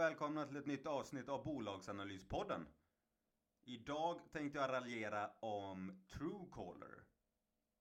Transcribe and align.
välkomna 0.00 0.46
till 0.46 0.56
ett 0.56 0.66
nytt 0.66 0.86
avsnitt 0.86 1.28
av 1.28 1.44
Bolagsanalyspodden. 1.44 2.66
Idag 3.64 4.20
tänkte 4.32 4.58
jag 4.58 4.70
raljera 4.70 5.30
om 5.40 6.02
Truecaller. 6.08 7.04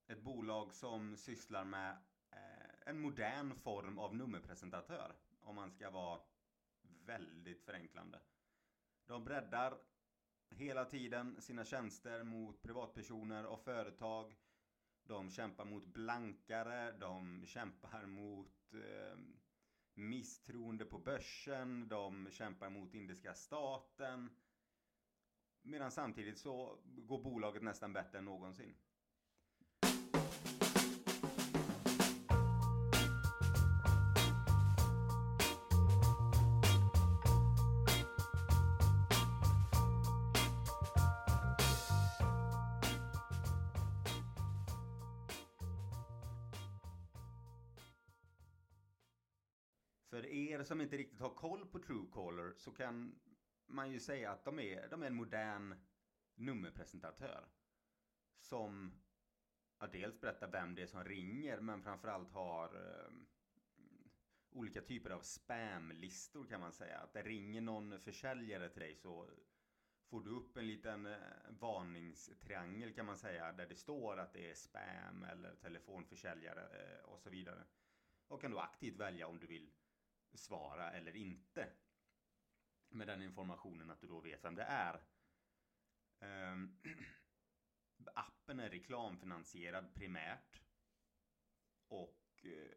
Ett 0.08 0.22
bolag 0.22 0.74
som 0.74 1.18
sysslar 1.18 1.64
med 1.64 1.92
eh, 2.32 2.90
en 2.90 3.00
modern 3.00 3.56
form 3.56 4.00
av 4.00 4.16
nummerpresentatör. 4.16 5.16
Om 5.42 5.56
man 5.56 5.72
ska 5.72 5.90
vara 5.90 6.20
väldigt 7.06 7.64
förenklande. 7.64 8.20
De 9.06 9.26
breddar 9.26 9.78
hela 10.50 10.86
tiden 10.86 11.42
sina 11.42 11.66
tjänster 11.66 12.24
mot 12.24 12.62
privatpersoner 12.62 13.46
och 13.46 13.64
företag. 13.64 14.36
De 15.04 15.30
kämpar 15.30 15.66
mot 15.66 15.86
blankare, 15.86 16.92
de 16.92 17.46
kämpar 17.46 18.06
mot 18.06 18.74
eh, 18.74 19.20
misstroende 20.00 20.86
på 20.86 21.00
börsen, 21.00 21.88
de 21.88 22.28
kämpar 22.32 22.70
mot 22.70 22.94
indiska 22.94 23.34
staten. 23.34 24.30
Medan 25.62 25.92
samtidigt 25.92 26.40
så 26.40 26.80
går 26.86 27.24
bolaget 27.24 27.64
nästan 27.64 27.94
bättre 27.94 28.18
än 28.18 28.26
någonsin. 28.26 28.76
För 50.10 50.26
er 50.26 50.64
som 50.64 50.82
inte 50.82 50.98
riktigt 50.98 51.20
har 51.20 51.30
koll 51.30 51.66
på 51.66 51.80
Truecaller 51.80 52.54
så 52.58 52.72
kan 52.72 53.20
man 53.66 53.92
ju 53.92 54.00
säga 54.00 54.32
att 54.32 54.46
de 54.46 54.60
är, 54.60 54.88
de 54.90 55.02
är 55.04 55.08
en 55.08 55.16
modern 55.16 55.76
nummerpresentatör. 56.36 57.48
Som 58.40 59.02
ja, 59.80 59.88
dels 59.88 60.22
berättar 60.22 60.52
vem 60.52 60.76
det 60.76 60.82
är 60.82 60.88
som 60.88 61.04
ringer 61.04 61.60
men 61.60 61.82
framförallt 61.82 62.32
har 62.32 62.76
eh, 62.76 63.12
olika 64.50 64.82
typer 64.82 65.10
av 65.10 65.20
spamlistor 65.20 66.46
kan 66.46 66.60
man 66.60 66.74
säga. 66.74 67.00
Att 67.00 67.14
det 67.14 67.22
ringer 67.22 67.62
någon 67.62 68.00
försäljare 68.00 68.70
till 68.70 68.82
dig 68.82 68.96
så 68.96 69.30
får 70.10 70.22
du 70.22 70.30
upp 70.30 70.58
en 70.58 70.68
liten 70.68 71.06
eh, 71.06 71.18
varningstriangel 71.50 72.94
kan 72.94 73.06
man 73.06 73.18
säga 73.18 73.52
där 73.52 73.68
det 73.68 73.76
står 73.76 74.18
att 74.18 74.34
det 74.34 74.50
är 74.50 74.56
spam 74.56 75.24
eller 75.24 75.56
telefonförsäljare 75.56 76.62
eh, 76.62 77.04
och 77.04 77.22
så 77.22 77.30
vidare. 77.30 77.64
Och 78.28 78.42
kan 78.42 78.52
då 78.52 78.60
aktivt 78.60 78.96
välja 78.98 79.28
om 79.28 79.40
du 79.40 79.48
vill 79.48 79.72
svara 80.38 80.92
eller 80.92 81.16
inte. 81.16 81.70
Med 82.90 83.08
den 83.08 83.22
informationen 83.22 83.92
att 83.92 84.02
du 84.02 84.08
då 84.08 84.20
vet 84.20 84.44
vem 84.44 84.56
det 84.56 84.64
är. 84.64 85.02
Um, 86.20 86.82
appen 88.16 88.60
är 88.60 88.70
reklamfinansierad 88.70 89.94
primärt. 89.96 90.62
Och 91.88 92.46
eh, 92.46 92.72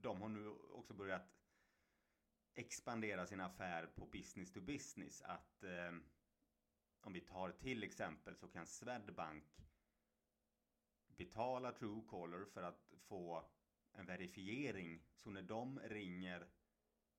de 0.00 0.22
har 0.22 0.28
nu 0.28 0.48
också 0.48 0.94
börjat 0.94 1.40
expandera 2.54 3.26
sin 3.26 3.40
affär 3.40 3.86
på 3.86 4.06
business 4.06 4.52
to 4.52 4.60
business. 4.60 5.22
Att 5.22 5.62
ehm, 5.62 6.04
om 7.00 7.12
vi 7.12 7.20
tar 7.20 7.52
till 7.52 7.82
exempel 7.82 8.36
så 8.36 8.48
kan 8.48 8.66
Swedbank 8.66 9.44
betala 11.06 11.72
Truecaller 11.72 12.44
för 12.44 12.62
att 12.62 12.92
få 12.98 13.50
en 13.92 14.06
verifiering. 14.06 15.02
Så 15.14 15.30
när 15.30 15.42
de 15.42 15.80
ringer 15.80 16.48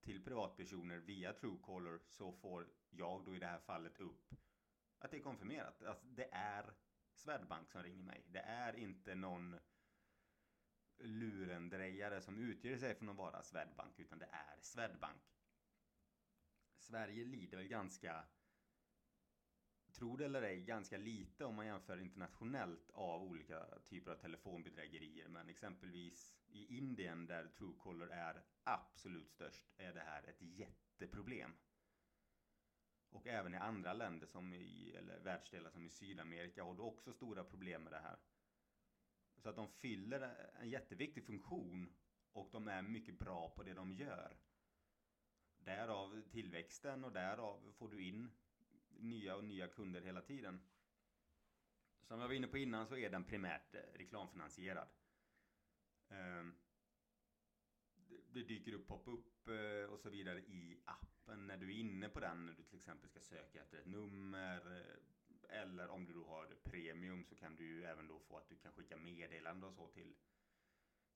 till 0.02 0.24
privatpersoner 0.24 0.98
via 0.98 1.34
Truecaller 1.34 2.00
så 2.08 2.32
får 2.32 2.68
jag 2.90 3.26
då 3.26 3.36
i 3.36 3.40
det 3.40 3.48
här 3.48 3.60
fallet 3.60 4.00
upp 4.00 4.34
att 5.00 5.12
det 5.12 5.18
är 5.18 5.22
konfirmerat. 5.22 5.84
Alltså 5.84 6.08
det 6.08 6.30
är 6.32 6.74
Swedbank 7.14 7.72
som 7.72 7.84
ringer 7.84 8.04
mig. 8.04 8.26
Det 8.28 8.40
är 8.40 8.76
inte 8.76 9.16
någon 9.16 9.56
lurendrejare 10.98 12.22
som 12.22 12.38
utger 12.38 12.78
sig 12.78 12.96
för 12.96 13.08
att 13.08 13.16
vara 13.16 13.44
Swedbank 13.44 14.00
utan 14.00 14.20
det 14.20 14.30
är 14.32 14.62
Swedbank. 14.62 15.22
Sverige 16.78 17.26
lider 17.26 17.58
väl 17.58 17.68
ganska, 17.68 18.24
tro 19.92 20.18
det 20.18 20.26
eller 20.26 20.42
ej, 20.42 20.62
ganska 20.62 20.98
lite 20.98 21.46
om 21.46 21.56
man 21.56 21.66
jämför 21.66 21.98
internationellt 22.00 22.90
av 22.94 23.24
olika 23.24 23.66
typer 23.86 24.12
av 24.12 24.16
telefonbedrägerier. 24.16 25.28
Men 25.28 25.50
exempelvis 25.50 26.34
i 26.52 26.78
Indien 26.78 27.26
där 27.26 27.48
Truecaller 27.48 28.08
är 28.08 28.44
absolut 28.64 29.30
störst 29.30 29.66
är 29.78 29.94
det 29.94 30.00
här 30.00 30.24
ett 30.24 30.42
jätteproblem. 30.42 31.52
Och 33.10 33.28
även 33.28 33.54
i 33.54 33.58
andra 33.58 33.94
länder 33.94 34.28
som 34.28 34.54
i, 34.54 34.96
eller 34.96 35.20
världsdelar 35.20 35.70
som 35.70 35.86
i 35.86 35.90
Sydamerika 35.90 36.64
har 36.64 36.76
du 36.76 36.82
också 36.82 37.14
stora 37.14 37.44
problem 37.44 37.84
med 37.84 37.94
det 37.94 38.00
här. 38.00 38.20
Så 39.38 39.50
att 39.50 39.56
de 39.56 39.68
fyller 39.68 40.52
en 40.60 40.70
jätteviktig 40.70 41.26
funktion 41.26 41.94
och 42.32 42.50
de 42.52 42.68
är 42.68 42.82
mycket 42.82 43.20
bra 43.20 43.50
på 43.50 43.64
det 43.64 43.74
de 43.74 43.92
gör. 43.92 44.38
Därav 45.58 46.22
tillväxten 46.22 47.04
och 47.04 47.12
därav 47.12 47.74
får 47.78 47.90
du 47.90 48.04
in 48.04 48.32
nya 48.90 49.36
och 49.36 49.44
nya 49.44 49.68
kunder 49.68 50.02
hela 50.02 50.22
tiden. 50.22 50.62
Som 52.02 52.20
jag 52.20 52.28
var 52.28 52.36
inne 52.36 52.48
på 52.48 52.58
innan 52.58 52.88
så 52.88 52.98
är 52.98 53.10
den 53.10 53.24
primärt 53.24 53.76
eh, 53.76 53.82
reklamfinansierad. 53.94 54.88
Ehm, 56.12 56.56
det 58.34 58.44
dyker 58.44 58.74
upp 58.74 58.88
pop-up 58.88 59.48
eh, 59.48 59.94
och 59.94 60.00
så 60.00 60.10
vidare 60.10 60.40
i 60.40 60.82
appen 60.86 61.48
när 61.48 61.58
du 61.58 61.68
är 61.68 61.80
inne 61.80 62.10
på 62.10 62.20
den. 62.20 62.46
När 62.46 62.54
du 62.54 62.64
till 62.64 62.78
exempel 62.78 63.10
ska 63.10 63.20
söka 63.20 63.62
efter 63.62 63.78
ett 63.78 63.86
nummer. 63.86 64.78
Eh, 64.78 65.60
eller 65.62 65.90
om 65.90 66.06
du 66.06 66.14
då 66.14 66.26
har 66.26 66.46
premium 66.64 67.24
så 67.24 67.36
kan 67.36 67.56
du 67.56 67.66
ju 67.66 67.84
även 67.84 68.08
då 68.08 68.20
få 68.20 68.38
att 68.38 68.50
du 68.50 68.56
kan 68.56 68.74
skicka 68.74 68.98
meddelande 68.98 69.68
och 69.68 69.74
så 69.74 69.88
till, 69.88 70.16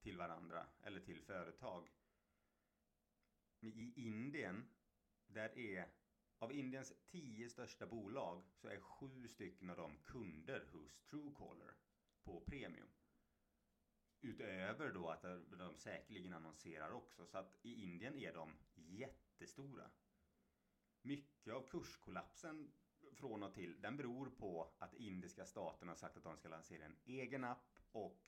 till 0.01 0.18
varandra. 0.18 0.68
Eller 0.81 1.00
till 1.00 1.21
företag. 1.21 1.89
I 3.59 3.94
Indien, 3.95 4.69
där 5.27 5.57
är 5.57 5.88
av 6.39 6.51
Indiens 6.51 6.94
tio 7.06 7.50
största 7.50 7.86
bolag 7.86 8.44
så 8.53 8.68
är 8.68 8.80
sju 8.80 9.27
stycken 9.27 9.69
av 9.69 9.77
dem 9.77 9.97
kunder 10.03 10.65
hos 10.71 11.00
Truecaller 11.09 11.74
på 12.24 12.39
premium. 12.42 12.88
Utöver 14.25 14.94
då 14.94 15.10
att 15.10 15.22
de 15.57 15.77
säkerligen 15.77 16.33
annonserar 16.33 16.92
också. 16.92 17.25
Så 17.25 17.38
att 17.38 17.60
i 17.62 17.83
Indien 17.83 18.18
är 18.18 18.33
de 18.33 18.57
jättestora. 18.75 19.89
Mycket 21.01 21.54
av 21.54 21.68
kurskollapsen 21.68 22.72
från 23.13 23.44
och 23.44 23.54
till, 23.54 23.81
den 23.81 23.98
beror 23.98 24.30
på 24.30 24.74
att 24.80 24.94
indiska 24.94 25.45
staten 25.45 25.88
har 25.88 25.95
sagt 25.95 26.18
att 26.18 26.24
de 26.24 26.38
ska 26.38 26.50
lansera 26.50 26.86
en 26.86 26.98
egen 27.06 27.44
app 27.44 27.80
och 27.92 28.22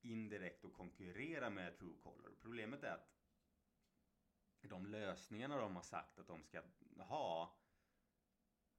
indirekt 0.00 0.64
och 0.64 0.72
konkurrera 0.72 1.50
med 1.50 1.78
Truecaller. 1.78 2.32
Problemet 2.40 2.82
är 2.82 2.92
att 2.92 3.08
de 4.60 4.86
lösningarna 4.86 5.56
de 5.56 5.76
har 5.76 5.82
sagt 5.82 6.18
att 6.18 6.26
de 6.26 6.42
ska 6.42 6.62
ha 6.96 7.56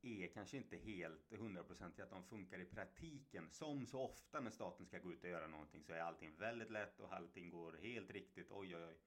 är 0.04 0.28
kanske 0.28 0.58
inte 0.58 0.78
helt 0.78 1.34
hundraprocentiga 1.34 2.06
att 2.06 2.12
de 2.12 2.24
funkar 2.24 2.60
i 2.60 2.66
praktiken. 2.66 3.50
Som 3.50 3.86
så 3.86 4.02
ofta 4.02 4.40
när 4.40 4.52
staten 4.52 4.86
ska 4.86 5.00
gå 5.00 5.12
ut 5.14 5.24
och 5.24 5.30
göra 5.30 5.48
någonting 5.48 5.84
så 5.84 5.94
är 5.94 6.00
allting 6.00 6.36
väldigt 6.36 6.70
lätt 6.70 7.00
och 7.00 7.14
allting 7.14 7.50
går 7.50 7.74
helt 7.74 8.12
riktigt. 8.12 8.52
Oj, 8.52 8.76
oj, 8.76 8.86
oj. 8.86 8.98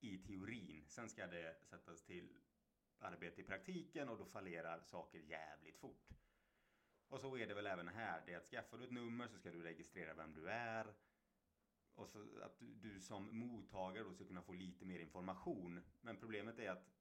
I 0.00 0.18
teorin. 0.18 0.84
Sen 0.86 1.08
ska 1.08 1.26
det 1.26 1.56
sättas 1.64 2.02
till 2.02 2.38
arbete 2.98 3.40
i 3.40 3.44
praktiken 3.44 4.08
och 4.08 4.18
då 4.18 4.24
fallerar 4.24 4.80
saker 4.80 5.18
jävligt 5.18 5.78
fort. 5.78 6.08
Och 7.08 7.20
så 7.20 7.36
är 7.36 7.46
det 7.46 7.54
väl 7.54 7.66
även 7.66 7.88
här. 7.88 8.22
Det 8.26 8.32
är 8.32 8.36
att 8.36 8.50
skaffar 8.50 8.78
du 8.78 8.84
ett 8.84 8.90
nummer 8.90 9.28
så 9.28 9.38
ska 9.38 9.50
du 9.50 9.62
registrera 9.62 10.14
vem 10.14 10.34
du 10.34 10.48
är. 10.48 10.94
Och 11.94 12.08
så 12.08 12.42
att 12.42 12.56
du 12.58 13.00
som 13.00 13.38
mottagare 13.38 14.04
då 14.04 14.12
ska 14.12 14.24
kunna 14.24 14.42
få 14.42 14.52
lite 14.52 14.84
mer 14.84 14.98
information. 14.98 15.80
Men 16.00 16.16
problemet 16.16 16.58
är 16.58 16.70
att 16.70 16.97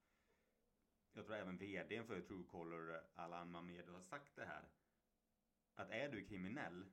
jag 1.17 1.25
tror 1.25 1.35
även 1.35 1.57
vdn 1.57 2.05
för 2.05 2.21
Truecaller, 2.21 3.01
Alan 3.15 3.51
Mamed, 3.51 3.89
har 3.89 4.01
sagt 4.01 4.35
det 4.35 4.45
här. 4.45 4.69
Att 5.75 5.91
är 5.91 6.09
du 6.09 6.25
kriminell 6.25 6.85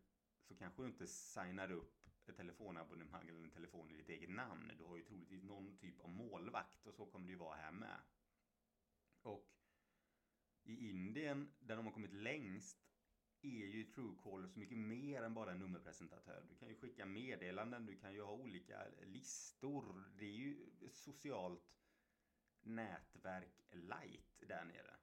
så 0.42 0.54
kanske 0.54 0.82
du 0.82 0.86
inte 0.86 1.06
signar 1.06 1.72
upp 1.72 2.08
ett 2.26 2.36
telefonabonnemang 2.36 3.28
eller 3.28 3.40
en 3.40 3.50
telefon 3.50 3.90
i 3.90 3.96
ditt 3.96 4.08
eget 4.08 4.30
namn. 4.30 4.72
Du 4.78 4.84
har 4.84 4.96
ju 4.96 5.04
troligtvis 5.04 5.42
någon 5.42 5.76
typ 5.76 6.00
av 6.00 6.10
målvakt 6.10 6.86
och 6.86 6.94
så 6.94 7.06
kommer 7.06 7.26
det 7.26 7.32
ju 7.32 7.38
vara 7.38 7.56
här 7.56 7.72
med. 7.72 8.00
Och 9.22 9.50
i 10.62 10.88
Indien, 10.90 11.52
där 11.58 11.76
de 11.76 11.86
har 11.86 11.92
kommit 11.92 12.12
längst, 12.12 12.78
är 13.42 13.66
ju 13.66 13.84
Truecaller 13.84 14.48
så 14.48 14.58
mycket 14.58 14.78
mer 14.78 15.22
än 15.22 15.34
bara 15.34 15.52
en 15.52 15.58
nummerpresentatör. 15.58 16.46
Du 16.48 16.54
kan 16.54 16.68
ju 16.68 16.74
skicka 16.74 17.06
meddelanden, 17.06 17.86
du 17.86 17.96
kan 17.96 18.14
ju 18.14 18.22
ha 18.22 18.32
olika 18.32 18.86
listor. 19.02 20.04
Det 20.18 20.24
är 20.24 20.36
ju 20.36 20.70
socialt 20.92 21.74
nätverk 22.66 23.62
light 23.70 24.40
där 24.40 24.64
nere. 24.64 24.96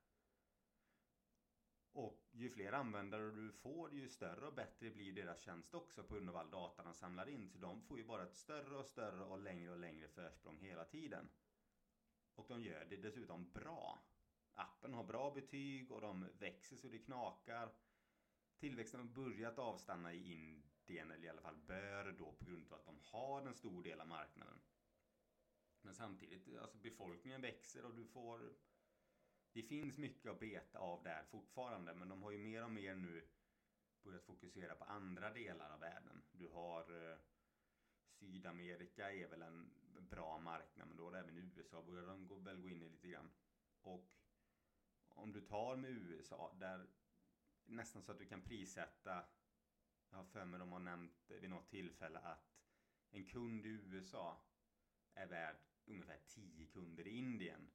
Och 1.93 2.27
ju 2.31 2.49
fler 2.49 2.71
användare 2.71 3.31
du 3.31 3.51
får, 3.51 3.93
ju 3.93 4.09
större 4.09 4.47
och 4.47 4.53
bättre 4.53 4.89
blir 4.89 5.13
deras 5.13 5.41
tjänst 5.41 5.73
också 5.73 6.03
på 6.03 6.13
grund 6.13 6.29
av 6.29 6.37
all 6.37 6.49
data 6.49 6.83
de 6.83 6.93
samlar 6.93 7.29
in. 7.29 7.49
Så 7.49 7.57
de 7.57 7.81
får 7.81 7.97
ju 7.97 8.03
bara 8.03 8.23
ett 8.23 8.35
större 8.35 8.77
och 8.77 8.85
större 8.85 9.23
och 9.23 9.39
längre 9.39 9.71
och 9.71 9.79
längre 9.79 10.07
försprång 10.07 10.57
hela 10.59 10.85
tiden. 10.85 11.29
Och 12.35 12.47
de 12.47 12.61
gör 12.61 12.85
det 12.89 12.97
dessutom 12.97 13.51
bra. 13.51 14.03
Appen 14.53 14.93
har 14.93 15.03
bra 15.03 15.31
betyg 15.31 15.91
och 15.91 16.01
de 16.01 16.27
växer 16.39 16.75
så 16.75 16.87
det 16.87 16.99
knakar. 16.99 17.71
Tillväxten 18.59 18.99
har 18.99 19.07
börjat 19.07 19.59
avstanna 19.59 20.13
i 20.13 20.33
Indien, 20.33 21.11
eller 21.11 21.25
i 21.25 21.29
alla 21.29 21.41
fall 21.41 21.57
bör 21.57 22.11
då 22.11 22.31
på 22.31 22.45
grund 22.45 22.67
av 22.67 22.79
att 22.79 22.85
de 22.85 22.99
har 23.01 23.41
en 23.41 23.53
stor 23.53 23.83
del 23.83 24.01
av 24.01 24.07
marknaden. 24.07 24.59
Men 25.81 25.93
samtidigt, 25.95 26.57
alltså 26.57 26.77
befolkningen 26.77 27.41
växer 27.41 27.85
och 27.85 27.95
du 27.95 28.05
får... 28.05 28.53
Det 29.53 29.63
finns 29.63 29.97
mycket 29.97 30.31
att 30.31 30.39
beta 30.39 30.79
av 30.79 31.03
där 31.03 31.23
fortfarande, 31.23 31.93
men 31.93 32.09
de 32.09 32.23
har 32.23 32.31
ju 32.31 32.37
mer 32.37 32.63
och 32.63 32.71
mer 32.71 32.95
nu 32.95 33.27
börjat 34.03 34.23
fokusera 34.23 34.75
på 34.75 34.83
andra 34.83 35.33
delar 35.33 35.69
av 35.73 35.79
världen. 35.79 36.23
Du 36.31 36.47
har 36.47 37.11
eh, 37.11 37.17
Sydamerika 38.07 39.11
är 39.11 39.27
väl 39.27 39.41
en 39.41 39.71
bra 40.09 40.39
marknad, 40.39 40.87
men 40.87 40.97
då 40.97 41.05
har 41.05 41.13
även 41.17 41.37
USA 41.37 41.81
börjar 41.81 42.07
de 42.07 42.27
gå, 42.27 42.35
väl 42.35 42.61
gå 42.61 42.69
in 42.69 42.83
i 42.83 42.89
lite 42.89 43.07
grann. 43.07 43.31
Och 43.81 44.13
om 45.07 45.33
du 45.33 45.41
tar 45.41 45.75
med 45.75 45.91
USA, 45.91 46.55
där 46.59 46.87
nästan 47.65 48.01
så 48.01 48.11
att 48.11 48.19
du 48.19 48.25
kan 48.25 48.41
prissätta 48.41 49.25
jag 50.11 50.17
har 50.17 50.25
för 50.25 50.45
mig 50.45 50.59
de 50.59 50.71
har 50.71 50.79
nämnt 50.79 51.31
vid 51.31 51.49
något 51.49 51.69
tillfälle 51.69 52.19
att 52.19 52.51
en 53.11 53.25
kund 53.25 53.65
i 53.65 53.69
USA 53.69 54.41
är 55.13 55.27
värd 55.27 55.55
ungefär 55.85 56.19
10 56.27 56.65
kunder 56.65 57.07
i 57.07 57.17
Indien. 57.17 57.71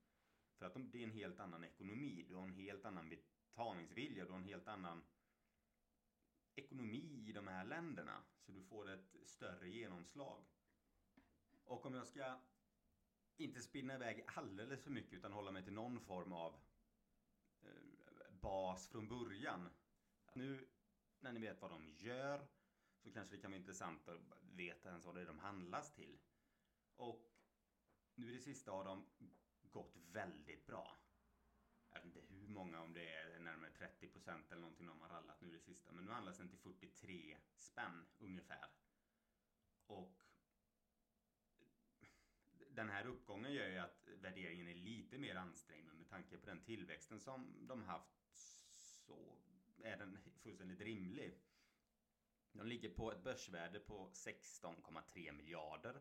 För 0.59 0.67
att 0.67 0.73
de, 0.73 0.91
det 0.91 0.99
är 0.99 1.05
en 1.05 1.11
helt 1.11 1.41
annan 1.41 1.65
ekonomi. 1.65 2.25
Du 2.29 2.35
har 2.35 2.43
en 2.43 2.53
helt 2.53 2.85
annan 2.85 3.09
betalningsvilja. 3.09 4.25
Du 4.25 4.31
har 4.31 4.39
en 4.39 4.45
helt 4.45 4.69
annan 4.69 5.05
ekonomi 6.55 7.25
i 7.29 7.33
de 7.33 7.47
här 7.47 7.65
länderna. 7.65 8.23
Så 8.41 8.53
du 8.53 8.63
får 8.63 8.91
ett 8.91 9.17
större 9.25 9.69
genomslag. 9.69 10.45
Och 11.65 11.87
om 11.87 11.95
jag 11.95 12.07
ska 12.07 12.41
inte 13.37 13.63
spinna 13.63 13.95
iväg 13.95 14.25
alldeles 14.27 14.83
för 14.83 14.91
mycket 14.91 15.13
utan 15.13 15.33
hålla 15.33 15.53
mig 15.53 15.65
till 15.65 15.73
någon 15.73 16.01
form 16.01 16.33
av 16.33 16.61
eh, 17.63 18.31
bas 18.31 18.89
från 18.89 19.09
början. 19.09 19.69
Nu 20.33 20.69
när 21.21 21.33
ni 21.33 21.41
vet 21.41 21.61
vad 21.61 21.71
de 21.71 21.89
gör 21.89 22.47
så 22.99 23.13
kanske 23.13 23.37
det 23.37 23.43
kan 23.43 23.51
vara 23.51 23.59
intressant 23.59 24.09
att 24.09 24.21
veta 24.43 24.89
ens 24.89 25.05
vad 25.05 25.15
det 25.15 25.21
är 25.21 25.27
de 25.27 25.39
handlas 25.39 25.95
till. 25.95 26.19
Och 26.97 27.36
nu 28.17 28.31
i 28.31 28.35
det 28.35 28.41
sista 28.41 28.71
har 28.71 28.85
de 28.85 29.07
gått 29.71 29.97
väldigt 30.13 30.67
bra. 30.67 30.97
Jag 31.93 31.99
vet 31.99 32.05
inte 32.05 32.21
hur 32.29 32.49
många, 32.49 32.81
om 32.81 32.93
det 32.93 33.15
är 33.15 33.39
närmare 33.39 33.71
30 33.71 34.09
procent 34.09 34.53
eller 34.53 34.61
någonting 34.61 34.87
de 34.87 35.01
har 35.01 35.09
rallat 35.09 35.41
nu 35.41 35.49
i 35.49 35.53
det 35.53 35.61
sista. 35.61 35.93
Men 35.93 36.05
nu 36.05 36.11
handlas 36.11 36.39
den 36.39 36.49
till 36.49 36.59
43 36.59 37.39
spänn 37.55 38.07
ungefär. 38.19 38.69
Och 39.87 40.23
den 42.71 42.89
här 42.89 43.07
uppgången 43.07 43.53
gör 43.53 43.69
ju 43.69 43.79
att 43.79 44.09
värderingen 44.21 44.69
är 44.69 44.75
lite 44.75 45.19
mer 45.19 45.35
ansträngd 45.35 45.95
med 45.95 46.09
tanke 46.09 46.39
på 46.39 46.47
den 46.47 46.61
tillväxten 46.61 47.21
som 47.21 47.67
de 47.69 47.83
haft 47.83 48.37
så 49.07 49.37
är 49.83 49.97
den 49.97 50.19
fullständigt 50.43 50.81
rimlig. 50.81 51.39
De 52.53 52.67
ligger 52.67 52.91
på 52.91 53.13
ett 53.13 53.23
börsvärde 53.23 53.81
på 53.81 54.11
16,3 54.13 55.33
miljarder. 55.33 56.01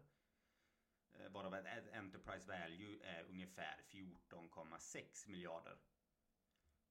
Eh, 1.19 1.29
varav 1.31 1.55
ett 1.55 1.93
Enterprise 1.93 2.47
Value 2.47 2.99
är 3.03 3.23
ungefär 3.23 3.83
14,6 3.89 5.29
miljarder. 5.29 5.77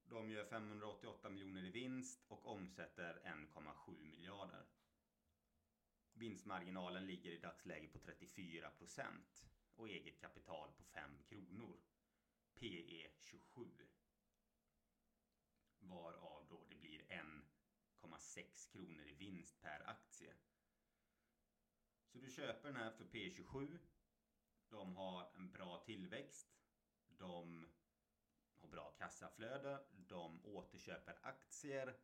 De 0.05 0.31
gör 0.31 0.45
588 0.45 1.31
miljoner 1.31 1.65
i 1.65 1.71
vinst 1.71 2.25
och 2.29 2.47
omsätter 2.47 3.21
1,7 3.25 4.05
miljarder. 4.05 4.67
Vinstmarginalen 6.13 7.07
ligger 7.07 7.31
i 7.31 7.39
dagsläget 7.39 7.93
på 7.93 7.99
34 7.99 8.71
procent 8.71 9.45
och 9.77 9.89
eget 9.89 10.21
kapital 10.21 10.73
på 10.77 10.85
5 10.85 11.23
kronor. 11.29 11.77
PE 12.55 13.11
27. 13.19 13.71
Varav 15.79 16.47
då 16.51 16.65
det 16.69 16.75
blir 16.75 17.03
1,6 17.03 18.73
kronor 18.73 19.07
i 19.07 19.15
vinst 19.15 19.61
per 19.61 19.89
aktie. 19.91 20.35
Så 22.07 22.19
du 22.19 22.31
köper 22.31 22.69
den 22.69 22.77
här 22.77 22.91
för 22.91 23.05
P27 23.05 23.79
de 24.71 24.97
har 24.97 25.31
en 25.35 25.53
bra 25.53 25.83
tillväxt. 25.87 26.55
De 27.09 27.67
har 28.55 28.69
bra 28.69 28.91
kassaflöde. 28.91 29.85
De 29.91 30.47
återköper 30.47 31.19
aktier. 31.23 31.97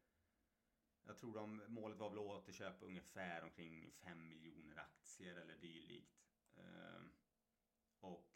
Jag 1.02 1.18
tror 1.18 1.34
de, 1.34 1.62
målet 1.68 1.98
var 1.98 2.10
väl 2.10 2.18
att 2.18 2.24
återköpa 2.24 2.86
ungefär 2.86 3.44
omkring 3.44 3.90
5 3.92 4.28
miljoner 4.28 4.78
aktier 4.78 5.36
eller 5.36 5.56
dylikt. 5.56 6.20
Ehm, 6.56 7.12
och 8.00 8.30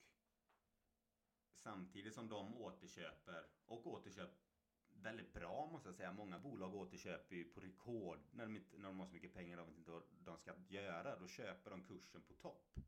samtidigt 1.52 2.14
som 2.14 2.28
de 2.28 2.56
återköper 2.56 3.46
och 3.66 3.86
återköper 3.86 4.44
väldigt 4.90 5.32
bra 5.32 5.68
måste 5.72 5.88
jag 5.88 5.96
säga. 5.96 6.12
Många 6.12 6.38
bolag 6.38 6.74
återköper 6.74 7.36
ju 7.36 7.44
på 7.44 7.60
rekord 7.60 8.18
när 8.30 8.44
de, 8.44 8.56
inte, 8.56 8.78
när 8.78 8.88
de 8.88 8.98
har 8.98 9.06
så 9.06 9.14
mycket 9.14 9.34
pengar 9.34 9.56
de 9.56 9.66
vet 9.66 9.78
inte 9.78 9.90
vad 9.90 10.02
de 10.24 10.38
ska 10.38 10.54
göra. 10.68 11.18
Då 11.18 11.26
köper 11.26 11.70
de 11.70 11.84
kursen 11.84 12.22
på 12.22 12.34
topp. 12.34 12.78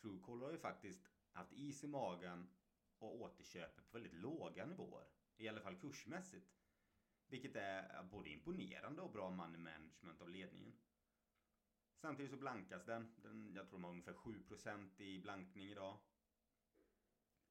Truecaller 0.00 0.44
har 0.44 0.52
ju 0.52 0.58
faktiskt 0.58 1.08
haft 1.32 1.52
is 1.52 1.84
i 1.84 1.86
magen 1.86 2.48
och 2.98 3.20
återköper 3.20 3.82
på 3.82 3.92
väldigt 3.92 4.14
låga 4.14 4.66
nivåer. 4.66 5.06
I 5.36 5.48
alla 5.48 5.60
fall 5.60 5.80
kursmässigt. 5.80 6.52
Vilket 7.28 7.56
är 7.56 8.02
både 8.02 8.30
imponerande 8.30 9.02
och 9.02 9.12
bra 9.12 9.30
money 9.30 9.58
management 9.58 10.20
av 10.20 10.28
ledningen. 10.28 10.72
Samtidigt 11.96 12.30
så 12.30 12.36
blankas 12.36 12.84
den. 12.84 13.14
den 13.22 13.54
jag 13.54 13.68
tror 13.68 13.78
de 13.78 13.84
har 13.84 13.90
ungefär 13.90 14.14
7% 14.14 15.00
i 15.00 15.18
blankning 15.18 15.64
idag. 15.64 15.98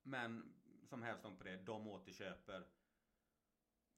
Men 0.03 0.55
som 0.83 1.03
hävstång 1.03 1.37
på 1.37 1.43
det, 1.43 1.57
de 1.57 1.87
återköper 1.87 2.67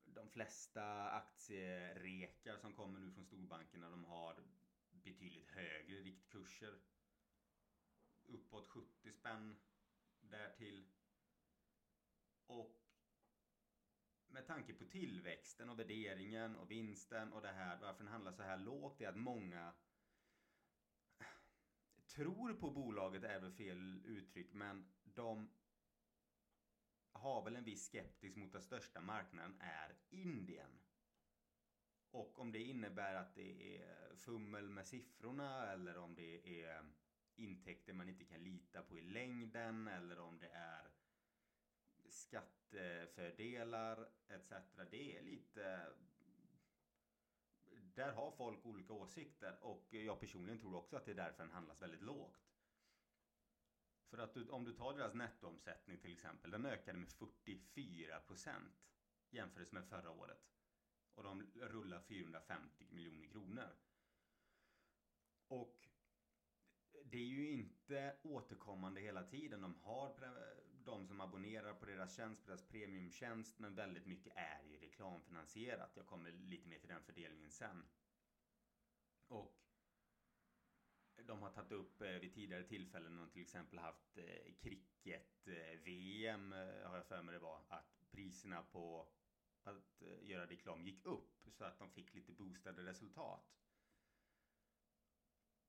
de 0.03 0.29
flesta 0.29 1.09
aktierekar 1.09 2.57
som 2.57 2.73
kommer 2.73 2.99
nu 2.99 3.11
från 3.11 3.25
storbankerna 3.25 3.89
de 3.89 4.05
har 4.05 4.43
betydligt 4.91 5.47
högre 5.47 5.99
riktkurser 6.01 6.79
uppåt 8.27 8.67
70 8.67 9.11
spänn 9.11 9.59
därtill. 10.21 10.87
Och 12.45 12.81
med 14.27 14.47
tanke 14.47 14.73
på 14.73 14.85
tillväxten 14.85 15.69
och 15.69 15.79
värderingen 15.79 16.55
och 16.55 16.71
vinsten 16.71 17.33
och 17.33 17.41
det 17.41 17.51
här, 17.51 17.79
varför 17.81 18.03
den 18.03 18.13
handlar 18.13 18.31
så 18.31 18.43
här 18.43 18.57
lågt, 18.57 19.01
är 19.01 19.09
att 19.09 19.17
många 19.17 19.73
tror 22.07 22.53
på 22.53 22.71
bolaget 22.71 23.23
är 23.23 23.39
väl 23.39 23.51
fel 23.51 24.01
uttryck, 24.05 24.53
men 24.53 24.91
de 25.03 25.49
har 27.11 27.43
väl 27.43 27.55
en 27.55 27.63
viss 27.63 27.85
skeptisk 27.85 28.35
mot 28.35 28.55
att 28.55 28.63
största 28.63 29.01
marknaden 29.01 29.61
är 29.61 29.95
Indien. 30.09 30.79
Och 32.11 32.39
om 32.39 32.51
det 32.51 32.63
innebär 32.63 33.15
att 33.15 33.35
det 33.35 33.77
är 33.77 34.15
fummel 34.15 34.69
med 34.69 34.87
siffrorna 34.87 35.71
eller 35.71 35.97
om 35.97 36.15
det 36.15 36.61
är 36.63 36.85
intäkter 37.37 37.93
man 37.93 38.09
inte 38.09 38.25
kan 38.25 38.43
lita 38.43 38.81
på 38.81 38.97
i 38.97 39.01
längden 39.01 39.87
eller 39.87 40.19
om 40.19 40.39
det 40.39 40.49
är 40.49 40.91
skattefördelar 42.09 44.09
etc. 44.27 44.53
Det 44.91 45.17
är 45.17 45.21
lite... 45.21 45.93
Där 47.95 48.11
har 48.11 48.31
folk 48.31 48.65
olika 48.65 48.93
åsikter 48.93 49.63
och 49.63 49.85
jag 49.89 50.19
personligen 50.19 50.59
tror 50.59 50.75
också 50.75 50.97
att 50.97 51.05
det 51.05 51.11
är 51.11 51.15
därför 51.15 51.43
den 51.43 51.51
handlas 51.51 51.81
väldigt 51.81 52.01
lågt. 52.01 52.47
För 54.09 54.17
att 54.17 54.33
du, 54.33 54.49
om 54.49 54.63
du 54.63 54.73
tar 54.73 54.97
deras 54.97 55.13
nettoomsättning 55.13 55.97
till 55.97 56.13
exempel, 56.13 56.51
den 56.51 56.65
ökade 56.65 56.97
med 56.97 57.09
44 57.09 58.19
procent 58.19 58.73
jämfört 59.29 59.71
med 59.71 59.85
förra 59.85 60.11
året. 60.11 60.49
Och 61.15 61.23
de 61.23 61.51
rullar 61.55 62.01
450 62.01 62.85
miljoner 62.89 63.27
kronor. 63.27 63.75
Och 65.47 65.86
det 67.11 67.17
är 67.17 67.25
ju 67.25 67.49
inte 67.49 68.15
återkommande 68.23 69.01
hela 69.01 69.23
tiden. 69.23 69.61
De 69.61 69.75
har 69.81 70.13
de 70.85 71.07
som 71.07 71.21
abonnerar 71.21 71.73
på 71.73 71.85
deras 71.85 72.15
tjänst, 72.15 72.43
på 72.43 72.49
deras 72.49 72.67
premiumtjänst, 72.67 73.59
men 73.59 73.75
väldigt 73.75 74.05
mycket 74.05 74.33
är 74.35 74.63
ju 74.63 74.77
reklamfinansierat. 74.77 75.91
Jag 75.95 76.05
kommer 76.05 76.31
lite 76.31 76.67
mer 76.67 76.79
till 76.79 76.89
den 76.89 77.03
fördelningen 77.03 77.51
sen. 77.51 77.83
Och 79.27 79.57
de 81.23 81.41
har 81.41 81.49
tagit 81.49 81.71
upp 81.71 82.01
eh, 82.01 82.09
vid 82.09 82.33
tidigare 82.33 82.63
tillfällen 82.63 83.19
och 83.19 83.31
till 83.31 83.41
exempel 83.41 83.79
haft 83.79 84.17
eh, 84.17 84.53
cricket-VM, 84.59 86.53
eh, 86.53 86.87
har 86.89 86.95
jag 86.95 87.05
för 87.05 87.21
mig 87.23 87.33
det 87.33 87.39
var, 87.39 87.61
att 87.67 88.03
priserna 88.11 88.63
på 88.63 89.07
att 89.63 90.03
göra 90.21 90.45
reklam 90.45 90.83
gick 90.83 91.05
upp 91.05 91.43
så 91.51 91.63
att 91.63 91.79
de 91.79 91.89
fick 91.89 92.13
lite 92.13 92.31
boostade 92.31 92.85
resultat. 92.85 93.57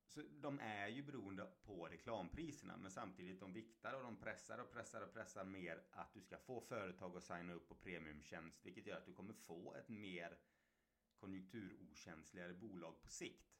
Så 0.09 0.21
de 0.41 0.59
är 0.59 0.87
ju 0.87 1.03
beroende 1.03 1.45
på 1.63 1.87
reklampriserna 1.87 2.77
men 2.77 2.91
samtidigt 2.91 3.39
de 3.39 3.53
viktar 3.53 3.93
och 3.93 4.03
de 4.03 4.17
pressar 4.17 4.57
och 4.57 4.71
pressar 4.71 5.01
och 5.01 5.13
pressar 5.13 5.45
mer 5.45 5.83
att 5.91 6.13
du 6.13 6.21
ska 6.21 6.37
få 6.37 6.61
företag 6.61 7.17
att 7.17 7.23
signa 7.23 7.53
upp 7.53 7.67
på 7.67 7.75
premiumtjänst 7.75 8.65
vilket 8.65 8.87
gör 8.87 8.97
att 8.97 9.05
du 9.05 9.13
kommer 9.13 9.33
få 9.33 9.73
ett 9.75 9.89
mer 9.89 10.37
konjunkturokänsligare 11.15 12.53
bolag 12.53 13.01
på 13.01 13.09
sikt. 13.09 13.59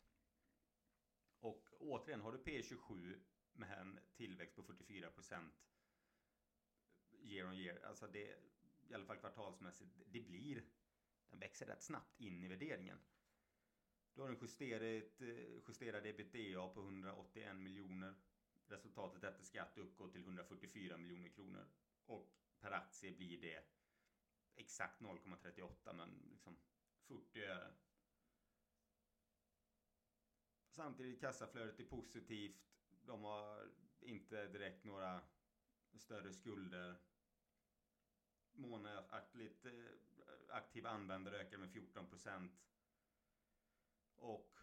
Och 1.39 1.69
återigen, 1.79 2.21
har 2.21 2.31
du 2.31 2.37
P27 2.37 3.19
med 3.53 3.79
en 3.79 3.99
tillväxt 4.15 4.55
på 4.55 4.63
44 4.63 5.11
procent 5.11 5.53
year 7.11 7.47
on 7.47 7.53
year, 7.53 7.85
alltså 7.85 8.07
det 8.07 8.37
i 8.89 8.93
alla 8.93 9.05
fall 9.05 9.17
kvartalsmässigt, 9.17 9.91
det 10.05 10.21
blir 10.21 10.63
den 11.29 11.39
växer 11.39 11.65
rätt 11.65 11.83
snabbt 11.83 12.19
in 12.19 12.43
i 12.43 12.47
värderingen. 12.47 12.99
Du 14.13 14.21
har 14.21 14.29
en 14.29 14.37
justerat, 14.41 15.21
eh, 15.21 15.61
justerad 15.67 16.05
ebitda 16.05 16.67
på 16.67 16.81
181 16.81 17.57
miljoner. 17.57 18.15
Resultatet 18.67 19.23
efter 19.23 19.43
skatt 19.43 19.77
uppgår 19.77 20.09
till 20.09 20.21
144 20.21 20.97
miljoner 20.97 21.29
kronor. 21.29 21.67
Och 22.05 22.33
per 22.59 22.71
aktie 22.71 23.11
blir 23.11 23.41
det 23.41 23.63
exakt 24.55 25.01
0,38 25.01 25.93
men 25.93 26.29
liksom 26.31 26.57
40 27.07 27.43
öre. 27.43 27.73
Samtidigt 30.69 31.21
kassaflödet 31.21 31.79
är 31.79 31.85
positivt. 31.85 32.61
De 33.01 33.23
har 33.23 33.71
inte 33.99 34.47
direkt 34.47 34.83
några 34.83 35.21
större 35.97 36.33
skulder. 36.33 36.95
Månatligt 38.51 39.65
eh, 39.65 39.73
aktiva 40.49 40.89
användare 40.89 41.39
ökar 41.39 41.57
med 41.57 41.71
14 41.71 42.09
procent. 42.09 42.68
Och 44.19 44.59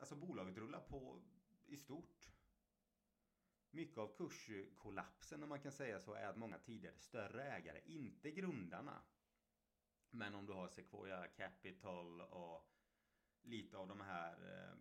alltså 0.00 0.16
bolaget 0.16 0.56
rullar 0.56 0.80
på 0.80 1.22
i 1.66 1.76
stort. 1.76 2.30
Mycket 3.70 3.98
av 3.98 4.16
kurskollapsen 4.16 5.42
om 5.42 5.48
man 5.48 5.60
kan 5.60 5.72
säga 5.72 6.00
så 6.00 6.14
är 6.14 6.26
att 6.26 6.36
många 6.36 6.58
tidigare 6.58 6.96
större 6.96 7.42
ägare, 7.42 7.80
inte 7.86 8.30
grundarna. 8.30 9.02
Men 10.10 10.34
om 10.34 10.46
du 10.46 10.52
har 10.52 10.68
Sequoia 10.68 11.28
Capital 11.28 12.20
och 12.20 12.70
lite 13.42 13.76
av 13.76 13.88
de 13.88 14.00
här 14.00 14.32
eh, 14.32 14.76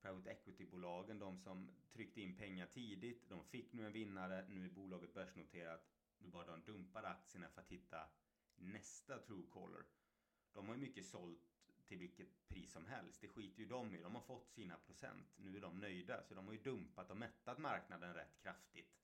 private 0.00 0.30
equity-bolagen, 0.30 1.18
de 1.18 1.38
som 1.38 1.70
tryckte 1.92 2.20
in 2.20 2.36
pengar 2.36 2.66
tidigt, 2.66 3.28
de 3.28 3.44
fick 3.44 3.72
nu 3.72 3.86
en 3.86 3.92
vinnare, 3.92 4.46
nu 4.48 4.64
är 4.64 4.70
bolaget 4.70 5.14
börsnoterat. 5.14 5.88
Nu 6.18 6.28
bara 6.28 6.46
de 6.46 6.64
dumpar 6.64 7.02
aktierna 7.02 7.48
för 7.48 7.60
att 7.60 7.72
hitta 7.72 8.08
nästa 8.56 9.18
Truecaller. 9.18 9.84
De 10.52 10.66
har 10.66 10.74
ju 10.74 10.80
mycket 10.80 11.06
sålt 11.06 11.55
till 11.86 11.98
vilket 11.98 12.48
pris 12.48 12.72
som 12.72 12.86
helst. 12.86 13.20
Det 13.20 13.28
skiter 13.28 13.60
ju 13.60 13.68
de 13.68 13.94
i. 13.94 14.02
De 14.02 14.14
har 14.14 14.22
fått 14.22 14.50
sina 14.50 14.76
procent. 14.76 15.28
Nu 15.36 15.56
är 15.56 15.60
de 15.60 15.78
nöjda. 15.78 16.22
Så 16.22 16.34
de 16.34 16.46
har 16.46 16.52
ju 16.52 16.62
dumpat 16.62 17.10
och 17.10 17.16
mättat 17.16 17.58
marknaden 17.58 18.14
rätt 18.14 18.38
kraftigt. 18.42 18.96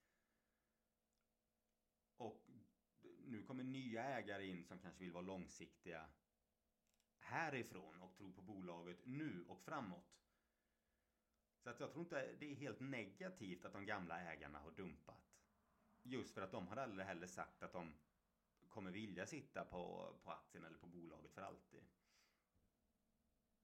Och 2.17 2.51
nu 3.25 3.43
kommer 3.43 3.65
nya 3.65 4.05
ägare 4.05 4.47
in 4.47 4.65
som 4.65 4.79
kanske 4.79 5.01
vill 5.05 5.13
vara 5.13 5.23
långsiktiga 5.23 6.09
härifrån 7.19 8.03
och 8.03 8.15
tro 8.15 8.33
på 8.33 8.43
bolaget 8.43 9.07
nu 9.07 9.45
och 9.49 9.61
framåt. 9.61 10.23
Så 11.59 11.71
att 11.71 11.81
jag 11.81 11.93
tror 11.93 12.05
inte 12.05 12.37
det 12.41 12.51
är 12.51 12.55
helt 12.55 12.81
negativt 12.81 13.65
att 13.65 13.73
de 13.73 13.87
gamla 13.87 14.21
ägarna 14.21 14.59
har 14.59 14.71
dumpat. 14.71 15.33
Just 16.03 16.35
för 16.35 16.43
att 16.43 16.53
de 16.53 16.69
har 16.69 16.77
aldrig 16.77 17.07
heller 17.07 17.27
sagt 17.27 17.63
att 17.63 17.73
de 17.73 17.95
kommer 18.69 18.91
vilja 18.91 19.27
sitta 19.27 19.65
på, 19.65 20.13
på 20.25 20.31
aktien 20.31 20.65
eller 20.65 20.79
på 20.79 20.87
bolaget 20.87 21.33
för 21.33 21.43
alltid. 21.43 21.83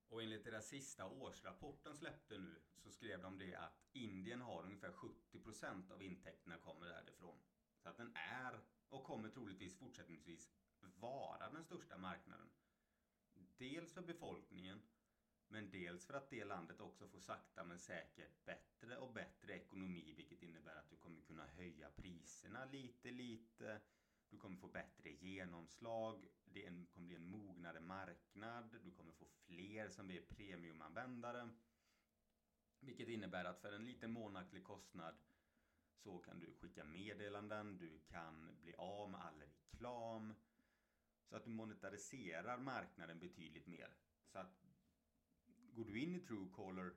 Och 0.08 0.22
enligt 0.22 0.44
deras 0.44 0.68
sista 0.68 1.06
årsrapport 1.06 1.84
de 1.84 1.96
släppte 1.96 2.38
nu 2.38 2.60
så 2.76 2.90
skrev 2.90 3.22
de 3.22 3.38
det 3.38 3.54
att 3.54 3.88
Indien 3.92 4.40
har 4.40 4.62
ungefär 4.62 4.92
70% 4.92 5.92
av 5.92 6.02
intäkterna 6.02 6.58
kommer 6.58 6.86
därifrån. 6.86 7.38
Så 7.82 7.88
att 7.88 7.96
den 7.96 8.16
är 8.16 8.60
och 8.88 9.04
kommer 9.04 9.28
troligtvis 9.28 9.78
fortsättningsvis 9.78 10.50
vara 10.80 11.50
den 11.50 11.64
största 11.64 11.98
marknaden. 11.98 12.50
Dels 13.58 13.92
för 13.92 14.02
befolkningen 14.02 14.82
men 15.48 15.70
dels 15.70 16.06
för 16.06 16.14
att 16.14 16.30
det 16.30 16.44
landet 16.44 16.80
också 16.80 17.08
får 17.08 17.18
sakta 17.18 17.64
men 17.64 17.78
säkert 17.78 18.44
bättre 18.44 18.98
och 18.98 19.12
bättre 19.12 19.52
ekonomi 19.52 20.14
vilket 20.16 20.42
innebär 20.42 20.76
att 20.76 20.90
du 20.90 20.96
kommer 20.96 21.20
kunna 21.20 21.46
höja 21.46 21.90
priserna 21.90 22.64
lite 22.64 23.10
lite 23.10 23.80
du 24.30 24.38
kommer 24.38 24.56
få 24.56 24.68
bättre 24.68 25.10
genomslag. 25.10 26.28
Det 26.44 26.62
kommer 26.94 27.06
bli 27.06 27.16
en 27.16 27.30
mognare 27.30 27.80
marknad. 27.80 28.80
Du 28.84 28.90
kommer 28.90 29.12
få 29.12 29.26
fler 29.46 29.88
som 29.88 30.06
blir 30.06 30.20
premiumanvändare. 30.20 31.50
Vilket 32.80 33.08
innebär 33.08 33.44
att 33.44 33.60
för 33.60 33.72
en 33.72 33.84
liten 33.84 34.12
månatlig 34.12 34.64
kostnad 34.64 35.14
så 35.94 36.18
kan 36.18 36.38
du 36.38 36.54
skicka 36.54 36.84
meddelanden, 36.84 37.78
du 37.78 38.00
kan 38.08 38.56
bli 38.62 38.74
av 38.74 39.10
med 39.10 39.20
all 39.20 39.40
reklam. 39.40 40.34
Så 41.24 41.36
att 41.36 41.44
du 41.44 41.50
monetariserar 41.50 42.58
marknaden 42.58 43.18
betydligt 43.18 43.66
mer. 43.66 43.94
Så 44.26 44.38
att 44.38 44.64
går 45.72 45.84
du 45.84 46.00
in 46.00 46.14
i 46.14 46.20
Truecaller 46.20 46.92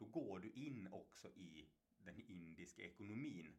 då 0.00 0.06
går 0.06 0.38
du 0.38 0.50
in 0.50 0.88
också 0.92 1.28
i 1.28 1.68
den 1.98 2.20
indiska 2.20 2.82
ekonomin. 2.82 3.56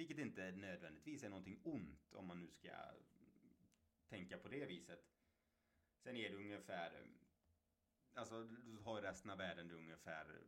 Vilket 0.00 0.18
inte 0.18 0.52
nödvändigtvis 0.52 1.22
är 1.22 1.28
någonting 1.28 1.60
ont 1.64 2.12
om 2.12 2.26
man 2.26 2.40
nu 2.40 2.50
ska 2.50 2.70
tänka 4.08 4.38
på 4.38 4.48
det 4.48 4.66
viset. 4.66 5.04
Sen 5.98 6.16
är 6.16 6.30
det 6.30 6.36
ungefär, 6.36 7.06
alltså 8.14 8.44
du 8.44 8.78
har 8.78 9.00
ju 9.00 9.06
resten 9.06 9.30
av 9.30 9.38
världen 9.38 9.68
det 9.68 9.74
ungefär 9.74 10.40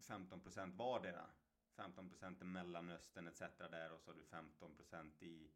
15% 0.00 0.76
vardera. 0.76 1.30
15% 1.76 2.42
i 2.42 2.44
Mellanöstern 2.44 3.26
etc. 3.26 3.40
där 3.58 3.92
och 3.92 4.00
så 4.00 4.10
har 4.10 4.16
du 4.16 4.24
15% 4.24 5.24
i 5.24 5.50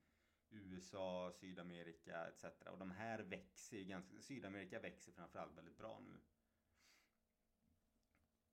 USA, 0.51 1.33
Sydamerika 1.33 2.27
etc. 2.27 2.45
Och 2.67 2.79
de 2.79 2.91
här 2.91 3.19
växer 3.19 3.77
ju 3.77 3.85
ganska, 3.85 4.21
Sydamerika 4.21 4.81
växer 4.81 5.13
framförallt 5.13 5.57
väldigt 5.57 5.79
bra 5.79 6.01
nu. 6.01 6.21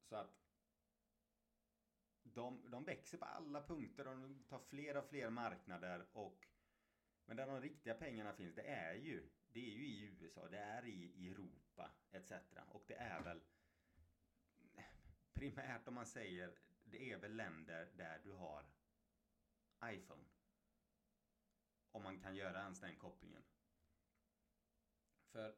Så 0.03 0.15
att 0.15 0.44
de, 2.35 2.71
de 2.71 2.83
växer 2.83 3.17
på 3.17 3.25
alla 3.25 3.63
punkter, 3.63 4.05
de 4.05 4.43
tar 4.49 4.59
fler 4.59 4.97
och 4.97 5.09
fler 5.09 5.29
marknader 5.29 6.05
och 6.13 6.47
men 7.25 7.37
där 7.37 7.47
de 7.47 7.61
riktiga 7.61 7.93
pengarna 7.93 8.33
finns, 8.33 8.55
det 8.55 8.67
är 8.67 8.93
ju 8.93 9.29
det 9.55 9.59
är 9.59 9.77
ju 9.77 9.85
i 9.85 10.01
USA, 10.01 10.47
det 10.47 10.57
är 10.57 10.85
i 10.85 11.27
Europa 11.31 11.91
etc. 12.11 12.31
Och 12.67 12.83
det 12.87 12.95
är 12.95 13.21
väl 13.21 13.41
primärt 15.33 15.87
om 15.87 15.93
man 15.93 16.05
säger 16.05 16.57
det 16.83 17.11
är 17.11 17.17
väl 17.17 17.35
länder 17.35 17.91
där 17.95 18.19
du 18.23 18.31
har 18.31 18.65
iPhone. 19.83 20.23
Om 21.91 22.03
man 22.03 22.19
kan 22.19 22.35
göra 22.35 22.59
ens 22.59 22.79
den 22.79 22.95
kopplingen. 22.95 23.43
För 25.31 25.55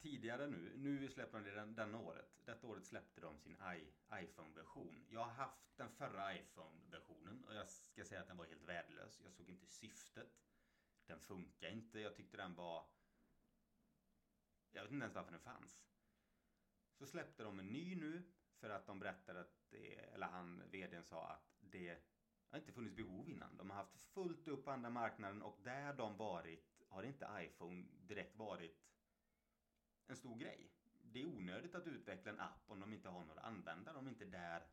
tidigare 0.00 0.46
nu, 0.46 0.72
nu 0.76 1.08
släpper 1.08 1.40
de 1.40 1.50
den, 1.50 1.74
den 1.74 1.94
året. 1.94 2.40
Detta 2.44 2.66
året 2.66 2.84
släppte 2.86 3.20
de 3.20 3.38
sin 3.38 3.56
iPhone-version. 4.12 5.06
Jag 5.08 5.24
har 5.24 5.32
haft 5.32 5.76
den 5.76 5.90
förra 5.90 6.36
iPhone-versionen 6.38 7.44
och 7.44 7.54
jag 7.54 7.68
ska 7.68 8.04
säga 8.04 8.20
att 8.20 8.28
den 8.28 8.36
var 8.36 8.46
helt 8.46 8.68
värdelös. 8.68 9.20
Jag 9.24 9.32
såg 9.32 9.48
inte 9.48 9.66
syftet. 9.66 10.40
Den 11.06 11.20
funkar 11.20 11.68
inte. 11.68 12.00
Jag 12.00 12.14
tyckte 12.14 12.36
den 12.36 12.54
var... 12.54 12.86
Jag 14.72 14.82
vet 14.82 14.92
inte 14.92 15.04
ens 15.04 15.14
varför 15.14 15.32
den 15.32 15.40
fanns. 15.40 15.80
Så 16.94 17.06
släppte 17.06 17.42
de 17.42 17.58
en 17.58 17.66
ny 17.66 17.94
nu 17.94 18.22
för 18.60 18.70
att 18.70 18.86
de 18.86 18.98
berättade 18.98 19.40
att 19.40 19.70
det, 19.70 19.94
eller 19.94 20.26
han, 20.26 20.62
vdn 20.70 21.04
sa 21.04 21.26
att 21.26 21.56
det 21.60 21.98
har 22.50 22.58
inte 22.58 22.72
funnits 22.72 22.96
behov 22.96 23.28
innan. 23.28 23.56
De 23.56 23.70
har 23.70 23.76
haft 23.76 23.96
fullt 23.96 24.48
upp 24.48 24.64
på 24.64 24.70
andra 24.70 24.90
marknaden 24.90 25.42
och 25.42 25.58
där 25.62 25.92
de 25.92 26.16
varit 26.16 26.84
har 26.88 27.02
inte 27.02 27.28
iPhone 27.40 27.86
direkt 28.06 28.36
varit 28.36 28.89
en 30.10 30.16
stor 30.16 30.38
grej. 30.38 30.70
Det 31.02 31.22
är 31.22 31.26
onödigt 31.26 31.74
att 31.74 31.86
utveckla 31.86 32.32
en 32.32 32.40
app 32.40 32.64
om 32.66 32.80
de 32.80 32.92
inte 32.92 33.08
har 33.08 33.24
några 33.24 33.40
användare, 33.40 33.98
om 33.98 34.08
inte 34.08 34.24
där 34.24 34.66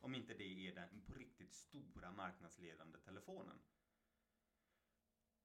om 0.00 0.14
inte 0.14 0.34
det 0.34 0.68
är 0.68 0.74
den 0.74 1.00
på 1.06 1.14
riktigt 1.14 1.54
stora 1.54 2.12
marknadsledande 2.12 2.98
telefonen. 2.98 3.60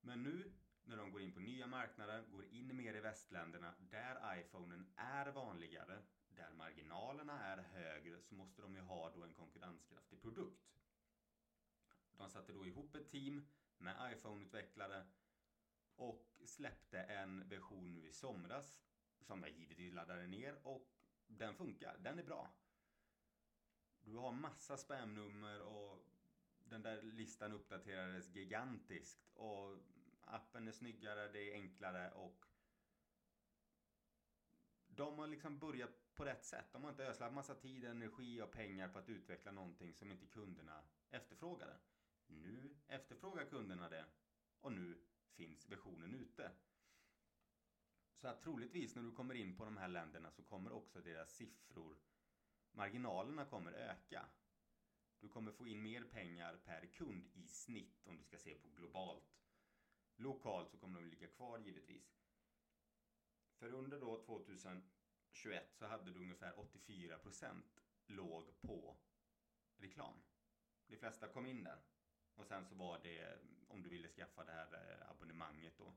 Men 0.02 0.24
nu 0.24 0.52
när 0.84 0.98
de 0.98 1.12
går 1.12 1.22
in 1.22 1.32
på 1.32 1.40
nya 1.40 1.68
marknader, 1.68 2.22
går 2.22 2.46
in 2.46 2.76
mer 2.76 2.94
i 2.94 3.00
västländerna 3.00 3.74
där 3.78 4.40
iPhonen 4.40 4.86
är 4.96 5.26
vanligare, 5.26 6.02
där 6.30 6.54
marginalerna 6.54 7.44
är 7.44 7.58
högre 7.58 8.20
så 8.20 8.36
måste 8.36 8.62
de 8.62 8.76
ju 8.76 8.82
ha 8.82 9.10
då 9.10 9.24
en 9.24 9.34
konkurrenskraftig 9.34 10.22
produkt. 10.22 10.76
De 12.18 12.30
satte 12.30 12.54
då 12.54 12.66
ihop 12.66 12.96
ett 12.96 13.08
team 13.08 13.42
med 13.78 14.14
iPhone-utvecklare 14.14 15.04
och 15.96 16.26
släppte 16.46 17.02
en 17.02 17.50
version 17.50 17.94
nu 17.94 18.08
i 18.08 18.12
somras 18.12 18.82
som 19.26 19.44
jag 19.44 19.52
givetvis 19.52 19.94
laddade 19.94 20.28
ner 20.28 20.60
och 20.64 20.88
den 21.28 21.56
funkar. 21.56 21.98
Den 21.98 22.20
är 22.20 22.24
bra. 22.24 22.52
Du 24.02 24.16
har 24.16 24.32
massa 24.32 24.78
spamnummer 24.78 25.62
och 25.62 26.06
den 26.64 26.82
där 26.82 27.02
listan 27.02 27.54
uppdaterades 27.54 28.36
gigantiskt 28.36 29.30
och 29.34 29.78
appen 30.22 30.68
är 30.68 30.72
snyggare, 30.72 31.32
det 31.32 31.52
är 31.52 31.54
enklare 31.54 32.12
och 32.12 32.46
de 34.88 35.20
har 35.20 35.28
liksom 35.28 35.60
börjat 35.60 36.16
på 36.16 36.26
rätt 36.26 36.46
sätt. 36.46 36.66
De 36.72 36.84
har 36.84 36.90
inte 36.90 37.06
ödslat 37.06 37.34
massa 37.34 37.56
tid, 37.56 37.86
energi 37.86 38.42
och 38.42 38.52
pengar 38.52 38.88
på 38.88 39.00
att 39.00 39.10
utveckla 39.10 39.52
någonting 39.52 39.94
som 39.94 40.12
inte 40.12 40.26
kunderna 40.26 40.84
efterfrågade. 41.10 41.78
Nu 42.28 42.76
efterfrågar 42.88 43.46
kunderna 43.46 43.90
det 43.90 44.06
och 44.60 44.72
nu 44.72 44.98
finns 45.34 45.70
versionen 45.70 46.14
ute. 46.14 46.52
Så 48.16 48.28
att 48.28 48.42
troligtvis 48.42 48.96
när 48.96 49.04
du 49.04 49.12
kommer 49.12 49.36
in 49.36 49.58
på 49.58 49.66
de 49.66 49.78
här 49.78 49.88
länderna 49.88 50.32
så 50.32 50.44
kommer 50.44 50.72
också 50.72 51.02
deras 51.02 51.36
siffror, 51.36 51.98
marginalerna 52.72 53.46
kommer 53.46 53.72
öka. 53.72 54.26
Du 55.20 55.30
kommer 55.30 55.52
få 55.52 55.68
in 55.68 55.84
mer 55.84 56.04
pengar 56.04 56.58
per 56.66 56.86
kund 56.86 57.28
i 57.34 57.48
snitt 57.48 58.08
om 58.08 58.18
du 58.18 58.24
ska 58.24 58.38
se 58.38 58.56
på 58.56 58.70
globalt. 58.70 59.36
Lokalt 60.16 60.72
så 60.72 60.78
kommer 60.78 61.02
de 61.02 61.08
ligga 61.08 61.28
kvar 61.28 61.60
givetvis. 61.60 62.16
För 63.56 63.74
under 63.74 64.00
då 64.00 64.24
2021 64.26 65.74
så 65.74 65.86
hade 65.86 66.12
du 66.12 66.20
ungefär 66.20 66.54
84% 66.54 67.62
låg 68.06 68.62
på 68.62 68.98
reklam. 69.78 70.22
De 70.88 70.98
flesta 70.98 71.28
kom 71.28 71.46
in 71.46 71.64
där. 71.64 71.82
Och 72.36 72.48
sen 72.48 72.66
så 72.66 72.76
var 72.76 73.00
det, 73.04 73.40
om 73.68 73.82
du 73.82 73.90
ville 73.90 74.08
skaffa 74.08 74.46
det 74.46 74.52
här 74.52 74.74
eh, 74.74 75.12
abonnemanget 75.12 75.78
då, 75.78 75.94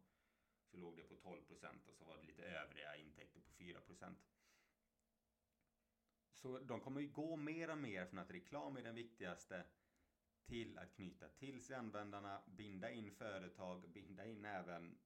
så 0.70 0.76
låg 0.76 0.96
det 0.96 1.02
på 1.02 1.16
12 1.16 1.42
procent 1.42 1.88
och 1.88 1.96
så 1.96 2.04
var 2.04 2.16
det 2.16 2.26
lite 2.26 2.42
övriga 2.42 2.96
intäkter 2.96 3.40
på 3.40 3.50
4 3.50 3.80
procent. 3.80 4.18
Så 6.32 6.58
de 6.58 6.80
kommer 6.80 7.00
ju 7.00 7.08
gå 7.08 7.36
mer 7.36 7.70
och 7.70 7.78
mer 7.78 8.06
från 8.06 8.18
att 8.18 8.30
reklam 8.30 8.76
är 8.76 8.82
den 8.82 8.94
viktigaste 8.94 9.64
till 10.46 10.78
att 10.78 10.94
knyta 10.94 11.28
till 11.28 11.62
sig 11.62 11.76
användarna, 11.76 12.42
binda 12.46 12.90
in 12.90 13.10
företag, 13.10 13.88
binda 13.88 14.26
in 14.26 14.44
även 14.44 14.98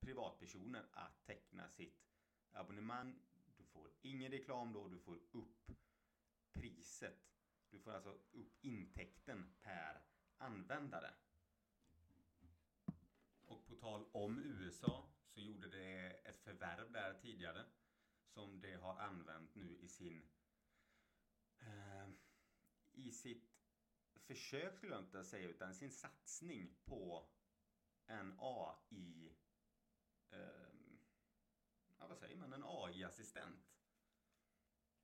privatpersoner 0.00 0.86
att 0.92 1.26
teckna 1.26 1.68
sitt 1.68 2.04
abonnemang. 2.52 3.18
Du 3.56 3.64
får 3.64 3.90
ingen 4.02 4.30
reklam 4.30 4.72
då, 4.72 4.88
du 4.88 4.98
får 4.98 5.18
upp 5.32 5.70
priset. 6.52 7.34
Du 7.70 7.78
får 7.78 7.92
alltså 7.92 8.18
upp 8.32 8.64
intäkten 8.64 9.54
per 9.62 10.02
användare. 10.38 11.10
På 13.74 13.80
tal 13.80 14.06
om 14.12 14.38
USA 14.38 15.08
så 15.26 15.40
gjorde 15.40 15.68
det 15.68 16.10
ett 16.10 16.40
förvärv 16.40 16.92
där 16.92 17.14
tidigare 17.14 17.64
som 18.26 18.60
det 18.60 18.74
har 18.74 18.98
använt 18.98 19.54
nu 19.54 19.78
i 19.78 19.88
sin 19.88 20.30
eh, 21.58 22.08
i 22.92 23.12
sitt 23.12 23.54
försök 24.14 24.76
skulle 24.76 24.92
jag 24.92 25.02
inte 25.02 25.24
säga 25.24 25.48
utan 25.48 25.74
sin 25.74 25.90
satsning 25.90 26.76
på 26.84 27.28
en 28.06 28.36
AI 28.38 29.36
eh, 30.30 30.74
ja, 31.98 32.06
vad 32.06 32.18
säger 32.18 32.36
man, 32.36 32.52
en 32.52 32.64
AI-assistent. 32.64 33.74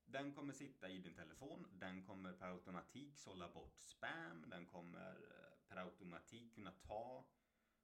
Den 0.05 0.35
kommer 0.35 0.53
sitta 0.53 0.89
i 0.89 0.99
din 0.99 1.15
telefon, 1.15 1.67
den 1.73 2.07
kommer 2.07 2.33
per 2.33 2.47
automatik 2.47 3.19
sålla 3.19 3.49
bort 3.49 3.79
spam, 3.79 4.51
den 4.51 4.67
kommer 4.67 5.15
eh, 5.15 5.69
per 5.69 5.77
automatik 5.77 6.55
kunna 6.55 6.73
ta 6.73 7.27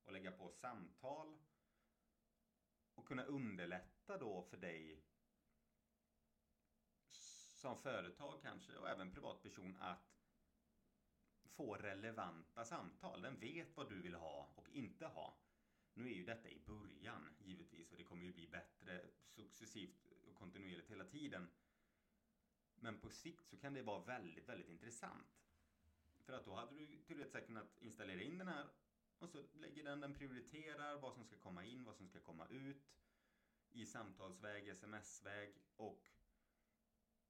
och 0.06 0.12
lägga 0.12 0.32
på 0.32 0.50
samtal 0.50 1.38
och 2.94 3.08
kunna 3.08 3.24
underlätta 3.24 4.18
då 4.18 4.42
för 4.42 4.56
dig 4.56 5.02
som 7.66 7.78
företag 7.78 8.42
kanske 8.42 8.76
och 8.76 8.88
även 8.88 9.12
privatperson 9.12 9.76
att 9.80 10.16
få 11.56 11.74
relevanta 11.74 12.64
samtal. 12.64 13.22
Den 13.22 13.40
vet 13.40 13.76
vad 13.76 13.88
du 13.88 14.02
vill 14.02 14.14
ha 14.14 14.52
och 14.54 14.68
inte 14.68 15.06
ha. 15.06 15.38
Nu 15.94 16.10
är 16.10 16.14
ju 16.14 16.24
detta 16.24 16.48
i 16.48 16.58
början 16.66 17.36
givetvis 17.38 17.90
och 17.90 17.96
det 17.96 18.04
kommer 18.04 18.24
ju 18.24 18.32
bli 18.32 18.48
bättre 18.48 19.06
successivt 19.24 20.06
och 20.28 20.34
kontinuerligt 20.34 20.90
hela 20.90 21.04
tiden. 21.04 21.48
Men 22.74 23.00
på 23.00 23.10
sikt 23.10 23.48
så 23.48 23.56
kan 23.56 23.74
det 23.74 23.82
vara 23.82 24.04
väldigt, 24.04 24.48
väldigt 24.48 24.68
intressant. 24.68 25.46
För 26.20 26.32
att 26.32 26.44
då 26.44 26.54
hade 26.54 26.74
du 26.74 27.02
teoretiskt 27.02 27.46
kunnat 27.46 27.82
installera 27.82 28.22
in 28.22 28.38
den 28.38 28.48
här 28.48 28.66
och 29.18 29.31
så 29.31 29.42
lägger 29.52 29.85
den, 29.85 30.00
den 30.00 30.14
prioriterar 30.14 30.98
vad 31.00 31.14
som 31.14 31.24
ska 31.24 31.37
komma 31.37 31.64
in, 31.64 31.85
vad 31.85 31.96
som 31.96 32.09
ska 32.09 32.20
komma 32.20 32.46
ut 32.46 32.96
i 33.70 33.87
samtalsväg, 33.87 34.68
sms-väg 34.68 35.55
och 35.76 36.11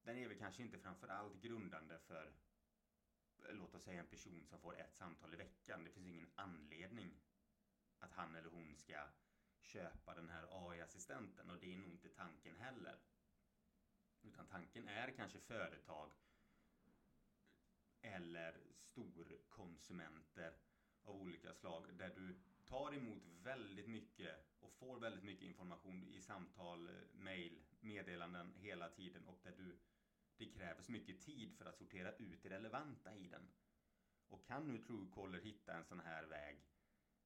den 0.02 0.18
är 0.18 0.28
väl 0.28 0.38
kanske 0.38 0.62
inte 0.62 0.78
framförallt 0.78 1.42
grundande 1.42 1.98
för 1.98 2.32
låt 3.50 3.74
oss 3.74 3.82
säga 3.82 4.00
en 4.00 4.06
person 4.06 4.44
som 4.46 4.58
får 4.58 4.76
ett 4.80 4.96
samtal 4.96 5.34
i 5.34 5.36
veckan. 5.36 5.84
Det 5.84 5.90
finns 5.90 6.06
ingen 6.06 6.30
anledning 6.34 7.20
att 7.98 8.12
han 8.12 8.34
eller 8.34 8.50
hon 8.50 8.76
ska 8.76 9.08
köpa 9.60 10.14
den 10.14 10.28
här 10.28 10.70
AI-assistenten 10.70 11.50
och 11.50 11.58
det 11.58 11.72
är 11.74 11.78
nog 11.78 11.90
inte 11.90 12.08
tanken 12.08 12.56
heller. 12.56 12.98
Utan 14.22 14.46
tanken 14.46 14.88
är 14.88 15.10
kanske 15.10 15.38
företag 15.38 16.12
eller 18.00 18.60
storkonsumenter 18.78 20.54
av 21.08 21.16
olika 21.16 21.54
slag 21.54 21.84
där 21.98 22.12
du 22.16 22.36
tar 22.64 22.94
emot 22.94 23.22
väldigt 23.42 23.88
mycket 23.88 24.34
och 24.60 24.72
får 24.72 25.00
väldigt 25.00 25.24
mycket 25.24 25.44
information 25.44 26.04
i 26.04 26.20
samtal, 26.20 26.90
mail, 27.12 27.62
meddelanden 27.80 28.54
hela 28.56 28.88
tiden 28.88 29.24
och 29.26 29.38
där 29.42 29.54
du 29.56 29.78
det 30.38 30.46
krävs 30.46 30.88
mycket 30.88 31.20
tid 31.20 31.56
för 31.58 31.64
att 31.64 31.78
sortera 31.78 32.12
ut 32.12 32.42
det 32.42 32.50
relevanta 32.50 33.14
i 33.14 33.28
den. 33.28 33.48
Och 34.28 34.46
kan 34.46 34.68
nu 34.68 34.78
Truecaller 34.78 35.40
hitta 35.40 35.74
en 35.74 35.84
sån 35.84 36.00
här 36.00 36.24
väg 36.24 36.56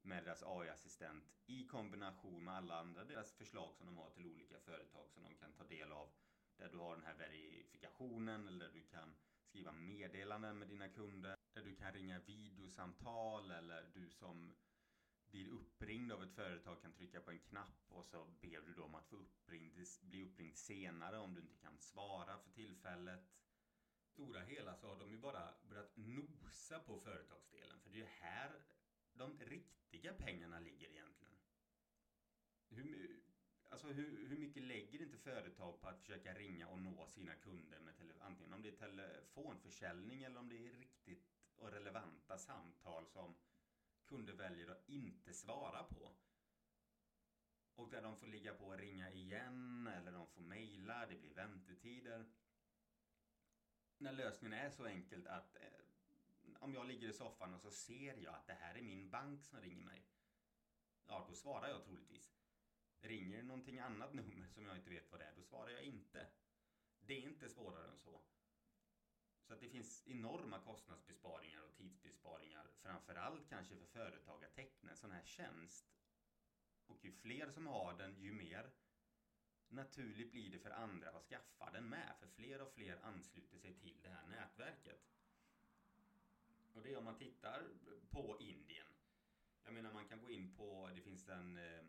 med 0.02 0.24
deras 0.24 0.42
AI-assistent 0.42 1.24
i 1.46 1.66
kombination 1.66 2.44
med 2.44 2.54
alla 2.54 2.80
andra 2.80 3.04
deras 3.04 3.32
förslag 3.32 3.74
som 3.76 3.86
de 3.86 3.98
har 3.98 4.10
till 4.10 4.26
olika 4.26 4.60
företag 4.60 5.10
som 5.10 5.22
de 5.22 5.34
kan 5.34 5.52
ta 5.52 5.64
del 5.64 5.92
av. 5.92 6.08
Där 6.56 6.68
du 6.68 6.78
har 6.78 6.96
den 6.96 7.04
här 7.04 7.14
verifikationen 7.14 8.48
eller 8.48 8.58
där 8.58 8.72
du 8.72 8.82
kan 8.82 9.16
skriva 9.50 9.72
meddelanden 9.72 10.58
med 10.58 10.68
dina 10.68 10.88
kunder. 10.88 11.36
Där 11.54 11.62
du 11.62 11.76
kan 11.76 11.92
ringa 11.92 12.18
videosamtal 12.18 13.50
eller 13.50 13.90
du 13.94 14.10
som 14.10 14.54
blir 15.30 15.48
uppringd 15.48 16.12
av 16.12 16.22
ett 16.22 16.34
företag 16.34 16.82
kan 16.82 16.92
trycka 16.92 17.20
på 17.20 17.30
en 17.30 17.38
knapp 17.38 17.84
och 17.88 18.06
så 18.06 18.24
ber 18.24 18.60
du 18.60 18.74
dem 18.74 18.94
att 18.94 19.08
få 19.08 19.16
uppringd, 19.16 19.72
bli 20.00 20.24
uppringd 20.24 20.56
senare 20.56 21.18
om 21.18 21.34
du 21.34 21.40
inte 21.40 21.56
kan 21.56 21.78
svara 21.78 22.38
för 22.38 22.50
tillfället. 22.50 23.20
Stora 24.04 24.40
hela 24.40 24.76
så 24.76 24.88
har 24.88 24.98
de 24.98 25.10
ju 25.10 25.18
bara 25.18 25.54
börjat 25.68 25.96
nosa 25.96 26.78
på 26.78 27.00
företagsdelen 27.00 27.80
för 27.80 27.90
det 27.90 27.96
är 27.96 28.00
ju 28.00 28.08
här 28.20 28.62
de 29.12 29.38
riktiga 29.38 30.12
pengarna 30.12 30.60
ligger 30.60 30.88
egentligen. 30.88 31.34
Hur, 32.68 33.20
alltså 33.70 33.86
hur, 33.86 34.28
hur 34.28 34.38
mycket 34.38 34.62
lägger 34.62 35.02
inte 35.02 35.18
företag 35.18 35.80
på 35.80 35.88
att 35.88 36.00
försöka 36.00 36.34
ringa 36.34 36.68
och 36.68 36.78
nå 36.78 37.06
sina 37.06 37.34
kunder 37.34 37.80
med 37.80 37.96
tele, 37.96 38.14
antingen 38.20 38.52
om 38.52 38.62
det 38.62 38.68
är 38.68 38.76
telefonförsäljning 38.76 40.22
eller 40.22 40.40
om 40.40 40.48
det 40.48 40.66
är 40.66 40.72
riktigt 40.72 41.26
och 41.56 41.70
relevanta 41.70 42.38
samtal 42.38 43.06
som 43.06 43.34
kunder 44.06 44.32
väljer 44.32 44.68
att 44.70 44.88
inte 44.88 45.34
svara 45.34 45.82
på. 45.84 46.12
Och 47.74 47.90
där 47.90 48.02
de 48.02 48.16
får 48.16 48.26
ligga 48.26 48.54
på 48.54 48.66
och 48.66 48.78
ringa 48.78 49.10
igen 49.10 49.86
eller 49.86 50.12
de 50.12 50.26
får 50.26 50.40
mejla, 50.40 51.06
det 51.06 51.16
blir 51.16 51.34
väntetider. 51.34 52.24
När 53.98 54.12
lösningen 54.12 54.58
är 54.58 54.70
så 54.70 54.84
enkelt 54.84 55.26
att 55.26 55.56
eh, 55.56 55.62
om 56.58 56.74
jag 56.74 56.86
ligger 56.86 57.08
i 57.08 57.12
soffan 57.12 57.54
och 57.54 57.60
så 57.60 57.70
ser 57.70 58.16
jag 58.16 58.34
att 58.34 58.46
det 58.46 58.52
här 58.52 58.74
är 58.74 58.82
min 58.82 59.10
bank 59.10 59.44
som 59.44 59.60
ringer 59.60 59.84
mig. 59.84 60.06
Ja, 61.06 61.26
då 61.28 61.34
svarar 61.34 61.68
jag 61.68 61.84
troligtvis. 61.84 62.39
Ringer 63.00 63.36
det 63.36 63.42
någonting 63.42 63.78
annat 63.78 64.14
nummer 64.14 64.48
som 64.48 64.66
jag 64.66 64.76
inte 64.76 64.90
vet 64.90 65.10
vad 65.10 65.20
det 65.20 65.24
är, 65.24 65.34
då 65.36 65.42
svarar 65.42 65.70
jag 65.70 65.82
inte. 65.82 66.26
Det 67.00 67.14
är 67.14 67.20
inte 67.20 67.48
svårare 67.48 67.88
än 67.88 67.98
så. 67.98 68.20
Så 69.42 69.54
att 69.54 69.60
det 69.60 69.68
finns 69.68 70.02
enorma 70.06 70.58
kostnadsbesparingar 70.58 71.62
och 71.62 71.76
tidsbesparingar, 71.76 72.70
framförallt 72.82 73.48
kanske 73.48 73.76
för 73.76 73.86
företag 73.86 74.44
att 74.44 74.54
teckna 74.54 74.90
en 74.90 74.96
sån 74.96 75.12
här 75.12 75.24
tjänst. 75.24 75.86
Och 76.86 77.04
ju 77.04 77.12
fler 77.12 77.50
som 77.50 77.66
har 77.66 77.94
den, 77.98 78.20
ju 78.20 78.32
mer 78.32 78.70
naturligt 79.68 80.32
blir 80.32 80.50
det 80.50 80.58
för 80.58 80.70
andra 80.70 81.10
att 81.10 81.24
skaffa 81.24 81.70
den 81.70 81.88
med, 81.88 82.14
för 82.20 82.26
fler 82.26 82.60
och 82.62 82.72
fler 82.72 82.98
ansluter 83.02 83.58
sig 83.58 83.74
till 83.74 84.02
det 84.02 84.08
här 84.08 84.26
nätverket. 84.26 85.00
Och 86.72 86.82
det 86.82 86.92
är 86.92 86.98
om 86.98 87.04
man 87.04 87.18
tittar 87.18 87.68
på 88.10 88.36
Indien. 88.40 88.86
Jag 89.64 89.74
menar 89.74 89.92
man 89.92 90.08
kan 90.08 90.20
gå 90.20 90.30
in 90.30 90.56
på, 90.56 90.90
det 90.94 91.00
finns 91.00 91.28
en, 91.28 91.56
eh, 91.56 91.84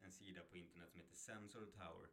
en 0.00 0.12
sida 0.12 0.40
på 0.50 0.56
internet 0.56 0.90
som 0.90 1.00
heter 1.00 1.16
Sensor 1.16 1.66
Tower. 1.66 2.08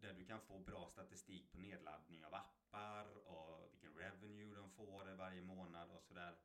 Där 0.00 0.12
du 0.12 0.24
kan 0.24 0.40
få 0.40 0.58
bra 0.58 0.88
statistik 0.88 1.52
på 1.52 1.58
nedladdning 1.58 2.24
av 2.24 2.34
appar 2.34 3.16
och 3.26 3.72
vilken 3.72 3.94
revenue 3.94 4.54
de 4.54 4.70
får 4.70 5.14
varje 5.14 5.42
månad 5.42 5.90
och 5.90 6.02
sådär. 6.02 6.38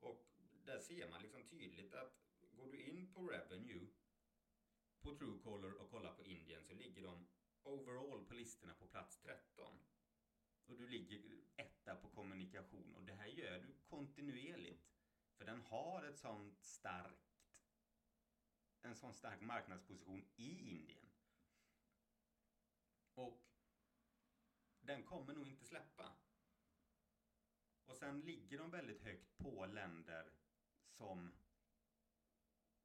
Och 0.00 0.26
där 0.64 0.78
ser 0.78 1.10
man 1.10 1.22
liksom 1.22 1.42
tydligt 1.48 1.94
att 1.94 2.24
går 2.56 2.70
du 2.70 2.82
in 2.82 3.14
på 3.14 3.26
revenue 3.26 3.86
på 5.00 5.14
Truecaller 5.16 5.74
och 5.74 5.90
kollar 5.90 6.14
på 6.14 6.24
Indien 6.24 6.64
så 6.64 6.74
ligger 6.74 7.02
de 7.02 7.26
overall 7.62 8.24
på 8.24 8.34
listorna 8.34 8.74
på 8.74 8.86
plats 8.86 9.18
13. 9.18 9.78
Och 10.66 10.76
du 10.76 10.88
ligger 10.88 11.20
etta 11.56 11.96
på 11.96 12.08
kommunikation 12.08 12.94
och 12.94 13.04
det 13.04 13.14
här 13.14 13.26
gör 13.26 13.58
du 13.58 13.74
kontinuerligt. 13.88 14.90
För 15.36 15.44
den 15.44 15.60
har 15.60 16.04
ett 16.04 16.18
sånt 16.18 16.62
starkt 16.62 17.33
en 18.84 18.94
sån 18.94 19.14
stark 19.14 19.40
marknadsposition 19.40 20.24
i 20.36 20.70
Indien. 20.70 21.10
Och 23.14 23.42
den 24.80 25.02
kommer 25.02 25.34
nog 25.34 25.48
inte 25.48 25.64
släppa. 25.64 26.12
Och 27.86 27.96
sen 27.96 28.20
ligger 28.20 28.58
de 28.58 28.70
väldigt 28.70 29.02
högt 29.02 29.38
på 29.38 29.66
länder 29.66 30.32
som 30.88 31.32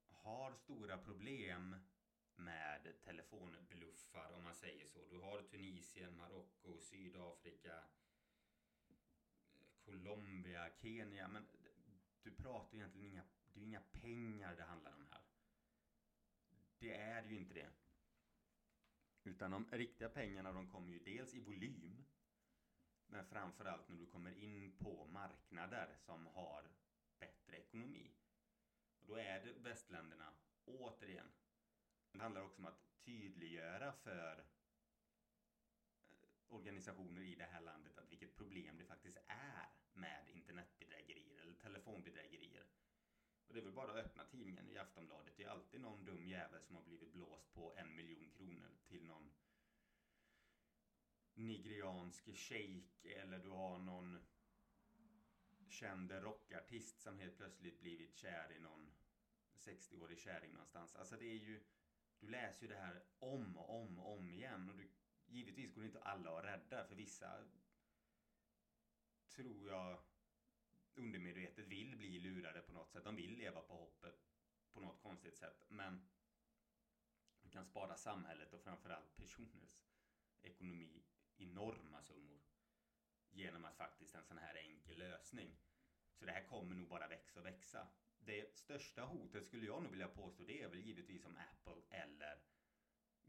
har 0.08 0.54
stora 0.54 0.98
problem 0.98 1.76
med 2.36 3.02
telefonbluffar 3.04 4.32
om 4.32 4.44
man 4.44 4.56
säger 4.56 4.88
så. 4.88 5.06
Du 5.10 5.18
har 5.18 5.42
Tunisien, 5.42 6.18
Marocko, 6.18 6.78
Sydafrika, 6.80 7.84
Colombia, 9.86 10.70
Kenya. 10.82 11.28
Men 11.28 11.48
du 12.24 12.32
pratar 12.32 12.78
egentligen 12.78 13.08
inga, 13.12 13.24
det 13.54 13.60
är 13.60 13.64
inga 13.64 13.82
pengar 13.82 14.56
det 14.56 14.64
handlar 14.64 14.94
om 14.94 15.08
här. 15.12 15.29
Det 16.80 16.94
är 16.94 17.24
ju 17.24 17.38
inte 17.38 17.54
det. 17.54 17.70
Utan 19.24 19.52
de 19.52 19.65
riktiga 19.72 20.10
pengarna 20.10 20.52
de 20.52 20.72
kommer 20.72 20.92
ju 20.92 21.00
dels 21.00 21.34
i 21.34 21.39
volym. 21.39 22.06
Men 23.08 23.26
framförallt 23.26 23.89
när 23.89 23.98
du 23.98 24.06
kommer 24.06 24.32
in 24.32 24.72
på 24.78 25.08
marknader 25.12 25.96
som 26.00 26.26
har 26.26 26.70
bättre 27.20 27.58
ekonomi. 27.58 28.12
Och 29.00 29.08
då 29.08 29.15
är 29.15 29.46
det 29.46 29.54
västländerna, 29.54 30.34
återigen, 30.65 31.32
det 32.12 32.20
handlar 32.20 32.42
också 32.42 32.62
om 32.62 32.65
att 32.65 33.00
tydliggöra 33.06 33.94
för 33.94 34.46
eh, 36.10 36.30
organisationer 36.48 37.22
i 37.22 37.36
det 37.36 37.44
här 37.44 37.62
landet 37.62 37.98
att 37.98 38.12
vilket 38.12 38.36
problem 38.36 38.78
det 38.78 38.86
faktiskt 38.86 39.18
är 39.28 39.70
med 39.94 40.30
internetbedrägerier 40.30 41.38
eller 41.42 41.54
telefonbedrägerier. 41.54 42.65
Och 43.50 43.56
det 43.56 43.62
är 43.62 43.64
väl 43.64 43.74
bara 43.74 43.92
att 43.92 44.06
öppna 44.06 44.24
tidningen 44.26 44.70
i 44.70 44.78
Aftonbladet. 44.78 45.34
Det 45.38 45.44
är 45.44 45.50
alltid 45.50 45.82
någon 45.82 46.06
dum 46.06 46.28
jävel 46.28 46.62
som 46.62 46.76
har 46.76 46.84
blivit 46.84 47.14
blåst 47.14 47.54
på 47.54 47.74
en 47.78 47.96
miljon 47.96 48.32
kronor 48.32 48.78
till 48.88 49.06
någon 49.06 49.32
nigeriansk 51.34 52.36
shejk 52.36 53.06
eller 53.06 53.40
du 53.40 53.50
har 53.50 53.80
någon 53.80 54.20
känd 55.70 56.12
rockartist 56.12 57.02
som 57.02 57.20
helt 57.20 57.38
plötsligt 57.38 57.82
blivit 57.82 58.16
kär 58.16 58.52
i 58.58 58.60
någon 58.60 58.92
60-årig 59.56 60.20
kärring 60.20 60.52
någonstans. 60.52 60.96
Alltså 60.96 61.16
det 61.16 61.26
är 61.26 61.40
ju 61.40 61.64
du 62.20 62.28
läser 62.28 62.62
ju 62.62 62.68
det 62.68 62.80
här 62.80 63.04
om 63.20 63.58
och 63.58 63.82
om 63.82 64.00
och 64.00 64.18
om 64.18 64.32
igen. 64.32 64.70
Och 64.70 64.78
du, 64.78 64.90
givetvis 65.26 65.74
går 65.74 65.82
det 65.82 65.88
inte 65.88 66.02
alla 66.02 66.38
att 66.38 66.46
rädda. 66.46 66.86
För 66.86 66.96
vissa 66.96 67.46
tror 69.28 69.70
jag 69.70 70.00
undermedvetet 71.00 71.68
vill 71.68 71.98
bli 71.98 72.20
lurade 72.20 72.62
på 72.62 72.74
något 72.74 72.92
sätt. 72.92 73.04
De 73.04 73.16
vill 73.16 73.38
leva 73.38 73.62
på 73.62 73.74
hoppet 73.74 74.20
på 74.74 74.80
något 74.80 75.02
konstigt 75.02 75.38
sätt. 75.38 75.66
Men 75.68 76.10
du 77.42 77.50
kan 77.50 77.66
spara 77.66 77.98
samhället 77.98 78.54
och 78.54 78.64
framförallt 78.64 79.16
personers 79.16 79.82
ekonomi 80.42 81.04
enorma 81.38 82.02
summor. 82.02 82.42
Genom 83.30 83.66
att 83.66 83.78
faktiskt 83.78 84.16
en 84.16 84.24
sån 84.24 84.38
här 84.38 84.56
enkel 84.56 84.98
lösning. 84.98 85.58
Så 86.16 86.26
det 86.26 86.32
här 86.32 86.48
kommer 86.48 86.76
nog 86.76 86.88
bara 86.88 87.08
växa 87.08 87.40
och 87.40 87.46
växa 87.46 87.88
det 88.26 88.56
största 88.58 89.02
hotet 89.06 89.46
skulle 89.46 89.66
jag 89.66 89.84
nog 89.84 89.92
vilja 89.92 90.08
påstå 90.08 90.44
det 90.44 90.62
är 90.62 90.68
väl 90.68 90.80
givetvis 90.80 91.26
om 91.26 91.38
Apple 91.38 91.82
eller 91.90 92.40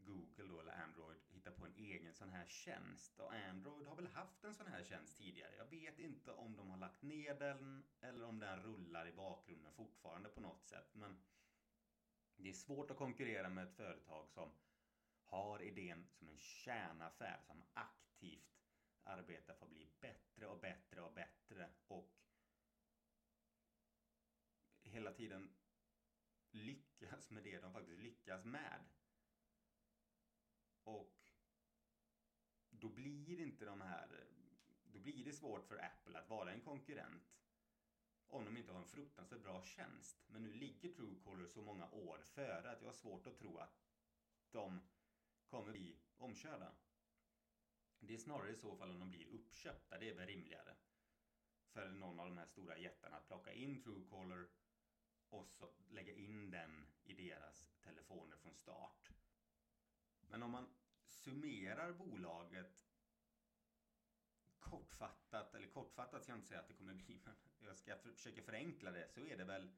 Google 0.05 0.47
då, 0.47 0.59
eller 0.59 0.83
Android 0.83 1.19
hittar 1.27 1.51
på 1.51 1.65
en 1.65 1.75
egen 1.75 2.13
sån 2.13 2.29
här 2.29 2.45
tjänst. 2.47 3.19
Och 3.19 3.33
Android 3.33 3.87
har 3.87 3.95
väl 3.95 4.07
haft 4.07 4.43
en 4.43 4.53
sån 4.53 4.67
här 4.67 4.83
tjänst 4.83 5.17
tidigare. 5.17 5.55
Jag 5.55 5.65
vet 5.65 5.99
inte 5.99 6.31
om 6.31 6.55
de 6.55 6.69
har 6.69 6.77
lagt 6.77 7.01
ner 7.01 7.39
den 7.39 7.83
eller 8.01 8.25
om 8.25 8.39
den 8.39 8.63
rullar 8.63 9.07
i 9.07 9.13
bakgrunden 9.13 9.73
fortfarande 9.73 10.29
på 10.29 10.41
något 10.41 10.65
sätt. 10.65 10.89
Men 10.93 11.21
det 12.35 12.49
är 12.49 12.53
svårt 12.53 12.91
att 12.91 12.97
konkurrera 12.97 13.49
med 13.49 13.63
ett 13.63 13.75
företag 13.75 14.29
som 14.29 14.51
har 15.25 15.61
idén 15.61 16.07
som 16.07 16.29
en 16.29 16.39
kärnaffär, 16.39 17.39
som 17.41 17.63
aktivt 17.73 18.51
arbetar 19.03 19.53
för 19.53 19.65
att 19.65 19.71
bli 19.71 19.89
bättre 19.99 20.47
och 20.47 20.59
bättre 20.59 21.01
och 21.01 21.13
bättre 21.13 21.69
och 21.87 22.11
hela 24.83 25.11
tiden 25.11 25.49
lyckas 26.51 27.29
med 27.29 27.43
det 27.43 27.59
de 27.59 27.73
faktiskt 27.73 27.99
lyckas 27.99 28.45
med. 28.45 28.79
Och 30.83 31.17
då 32.69 32.89
blir 32.89 33.39
inte 33.39 33.65
de 33.65 33.81
här... 33.81 34.27
Då 34.83 34.99
blir 34.99 35.25
det 35.25 35.33
svårt 35.33 35.65
för 35.65 35.85
Apple 35.85 36.19
att 36.19 36.29
vara 36.29 36.51
en 36.51 36.61
konkurrent 36.61 37.41
om 38.27 38.45
de 38.45 38.57
inte 38.57 38.71
har 38.71 38.79
en 38.79 38.87
fruktansvärt 38.87 39.43
bra 39.43 39.63
tjänst. 39.63 40.23
Men 40.27 40.43
nu 40.43 40.53
ligger 40.53 40.89
Truecaller 40.89 41.47
så 41.47 41.61
många 41.61 41.89
år 41.91 42.21
före 42.23 42.71
att 42.71 42.81
jag 42.81 42.87
har 42.87 42.93
svårt 42.93 43.27
att 43.27 43.37
tro 43.37 43.57
att 43.57 43.81
de 44.51 44.81
kommer 45.45 45.71
bli 45.71 45.99
omkörda. 46.17 46.71
Det 47.99 48.13
är 48.13 48.17
snarare 48.17 48.51
i 48.51 48.55
så 48.55 48.75
fall 48.75 48.89
om 48.89 48.99
de 48.99 49.09
blir 49.09 49.27
uppköpta, 49.27 49.99
det 49.99 50.09
är 50.09 50.15
väl 50.15 50.27
rimligare. 50.27 50.75
För 51.73 51.89
någon 51.89 52.19
av 52.19 52.25
de 52.25 52.37
här 52.37 52.45
stora 52.45 52.77
jättarna 52.77 53.17
att 53.17 53.27
plocka 53.27 53.53
in 53.53 53.81
Truecaller 53.83 54.47
och 55.29 55.47
så 55.51 55.69
lägga 55.89 56.13
in 56.13 56.51
den 56.51 56.87
i 57.03 57.13
deras 57.13 57.69
telefoner 57.83 58.37
från 58.37 58.55
start. 58.55 59.11
Men 60.31 60.43
om 60.43 60.51
man 60.51 60.67
summerar 61.05 61.93
bolaget 61.93 62.87
kortfattat, 64.59 65.55
eller 65.55 65.67
kortfattat 65.67 66.23
ska 66.23 66.31
jag 66.31 66.37
inte 66.37 66.47
säga 66.47 66.59
att 66.59 66.67
det 66.67 66.73
kommer 66.73 66.93
bli, 66.93 67.21
men 67.25 67.35
jag 67.59 67.77
ska 67.77 67.97
försöka 67.97 68.41
förenkla 68.41 68.91
det, 68.91 69.07
så 69.09 69.25
är 69.25 69.37
det 69.37 69.43
väl 69.43 69.71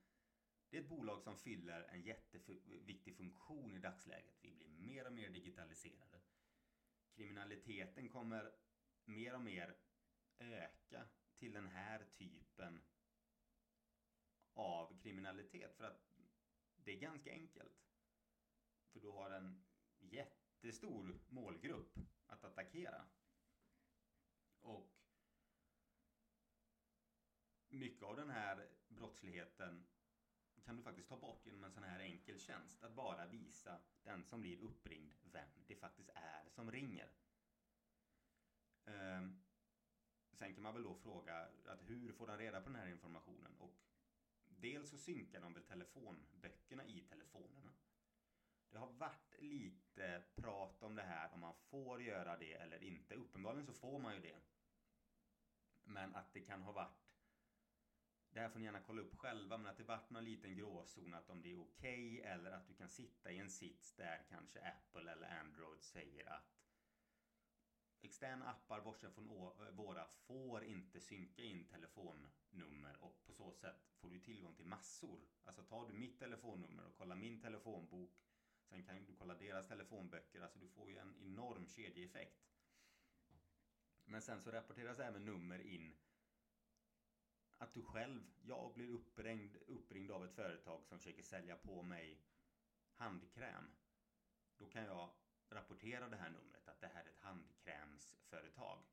det 0.70 0.78
är 0.78 0.82
ett 0.82 0.90
bolag 0.90 1.22
som 1.22 1.38
fyller 1.38 1.84
en 1.84 2.02
jätteviktig 2.02 3.18
funktion 3.18 3.76
i 3.76 3.80
dagsläget. 3.80 4.36
Vi 4.42 4.52
blir 4.52 4.70
mer 4.70 5.08
och 5.08 5.14
mer 5.14 5.30
digitaliserade. 5.30 6.22
Kriminaliteten 7.16 8.10
kommer 8.10 8.52
mer 9.06 9.36
och 9.36 9.42
mer 9.42 9.76
öka 10.40 11.08
till 11.36 11.54
den 11.54 11.68
här 11.68 12.06
typen 12.18 12.82
av 14.54 15.00
kriminalitet. 15.02 15.78
För 15.78 15.84
att 15.84 16.14
det 16.76 16.92
är 16.92 17.00
ganska 17.00 17.32
enkelt. 17.32 17.86
För 18.92 19.00
du 19.00 19.08
har 19.08 19.32
en 19.32 19.64
jätte 20.00 20.43
jättestor 20.64 21.20
målgrupp 21.30 22.00
att 22.28 22.44
attackera. 22.44 23.06
Och 24.62 24.92
mycket 27.70 28.04
av 28.04 28.16
den 28.16 28.30
här 28.30 28.68
brottsligheten 28.88 29.86
kan 30.66 30.78
du 30.78 30.84
faktiskt 30.84 31.10
ta 31.10 31.18
bort 31.18 31.46
genom 31.46 31.64
en 31.64 31.72
sån 31.72 31.84
här 31.84 32.00
enkel 32.00 32.40
tjänst. 32.40 32.84
Att 32.84 32.96
bara 32.96 33.28
visa 33.28 33.80
den 34.04 34.24
som 34.24 34.42
blir 34.42 34.58
uppringd 34.58 35.14
vem 35.24 35.64
det 35.68 35.76
faktiskt 35.76 36.10
är 36.16 36.50
som 36.50 36.72
ringer. 36.72 37.12
Ehm, 38.86 39.44
sen 40.32 40.54
kan 40.54 40.64
man 40.64 40.74
väl 40.74 40.84
då 40.84 40.96
fråga 40.96 41.50
att 41.66 41.90
hur 41.90 42.12
får 42.12 42.28
den 42.28 42.38
reda 42.38 42.62
på 42.62 42.70
den 42.70 42.80
här 42.80 42.88
informationen? 42.88 43.56
Och 43.58 43.84
Dels 44.46 44.90
så 44.90 44.98
synkar 44.98 45.42
de 45.42 45.54
väl 45.54 45.64
telefonböckerna 45.64 46.86
i 46.86 47.02
telefonerna. 47.02 47.74
Det 48.74 48.80
har 48.80 48.92
varit 48.92 49.40
lite 49.40 50.24
prat 50.36 50.84
om 50.84 50.96
det 50.96 51.02
här 51.02 51.34
om 51.34 51.40
man 51.40 51.56
får 51.56 52.02
göra 52.02 52.38
det 52.38 52.54
eller 52.54 52.84
inte. 52.84 53.16
Uppenbarligen 53.16 53.66
så 53.66 53.74
får 53.74 54.00
man 54.00 54.14
ju 54.14 54.22
det. 54.22 54.40
Men 55.84 56.16
att 56.16 56.34
det 56.34 56.42
kan 56.42 56.62
ha 56.62 56.72
varit 56.72 57.04
det 58.34 58.40
här 58.40 58.50
får 58.50 58.60
ni 58.60 58.66
gärna 58.66 58.82
kolla 58.82 59.02
upp 59.02 59.20
själva, 59.20 59.58
men 59.58 59.68
att 59.68 59.78
det 59.78 59.84
varit 59.84 60.10
någon 60.10 60.26
liten 60.26 60.56
gråzon 60.56 61.14
att 61.14 61.30
om 61.30 61.42
det 61.42 61.52
är 61.52 61.62
okej 61.62 62.20
okay, 62.20 62.32
eller 62.32 62.52
att 62.52 62.68
du 62.68 62.74
kan 62.74 62.90
sitta 62.90 63.32
i 63.32 63.38
en 63.38 63.50
sits 63.50 63.96
där 63.96 64.26
kanske 64.30 64.60
Apple 64.62 65.12
eller 65.12 65.40
Android 65.40 65.82
säger 65.82 66.30
att 66.30 66.64
externa 68.02 68.50
appar 68.50 68.82
bortsett 68.82 69.14
från 69.14 69.28
våra 69.72 70.06
får 70.06 70.64
inte 70.64 71.00
synka 71.00 71.42
in 71.42 71.66
telefonnummer 71.66 72.98
och 73.00 73.26
på 73.26 73.34
så 73.34 73.52
sätt 73.52 73.92
får 74.02 74.10
du 74.10 74.20
tillgång 74.20 74.56
till 74.56 74.66
massor. 74.66 75.20
Alltså 75.44 75.64
tar 75.64 75.88
du 75.88 75.94
mitt 75.94 76.20
telefonnummer 76.20 76.86
och 76.86 76.96
kollar 76.96 77.16
min 77.16 77.42
telefonbok 77.42 78.12
Sen 78.74 78.84
kan 78.84 79.06
du 79.06 79.16
kolla 79.16 79.36
deras 79.36 79.68
telefonböcker, 79.68 80.42
alltså 80.42 80.60
du 80.60 80.68
får 80.68 80.92
ju 80.92 80.98
en 80.98 81.16
enorm 81.22 81.68
kedjeeffekt. 81.68 82.44
Men 84.06 84.22
sen 84.22 84.42
så 84.42 84.52
rapporteras 84.52 85.00
även 85.00 85.26
nummer 85.26 85.60
in 85.60 85.96
att 87.58 87.74
du 87.74 87.84
själv, 87.84 88.22
jag 88.42 88.74
blir 88.74 88.88
uppringd, 88.90 89.56
uppringd 89.68 90.12
av 90.12 90.26
ett 90.26 90.36
företag 90.36 90.86
som 90.86 90.98
försöker 90.98 91.24
sälja 91.24 91.56
på 91.56 91.82
mig 91.84 92.22
handkräm. 92.94 93.72
Då 94.58 94.66
kan 94.66 94.84
jag 94.84 95.10
rapportera 95.50 96.10
det 96.10 96.16
här 96.16 96.30
numret 96.30 96.68
att 96.68 96.82
det 96.82 96.88
här 96.88 97.06
är 97.06 97.10
ett 97.10 97.20
handkrämsföretag. 97.20 98.84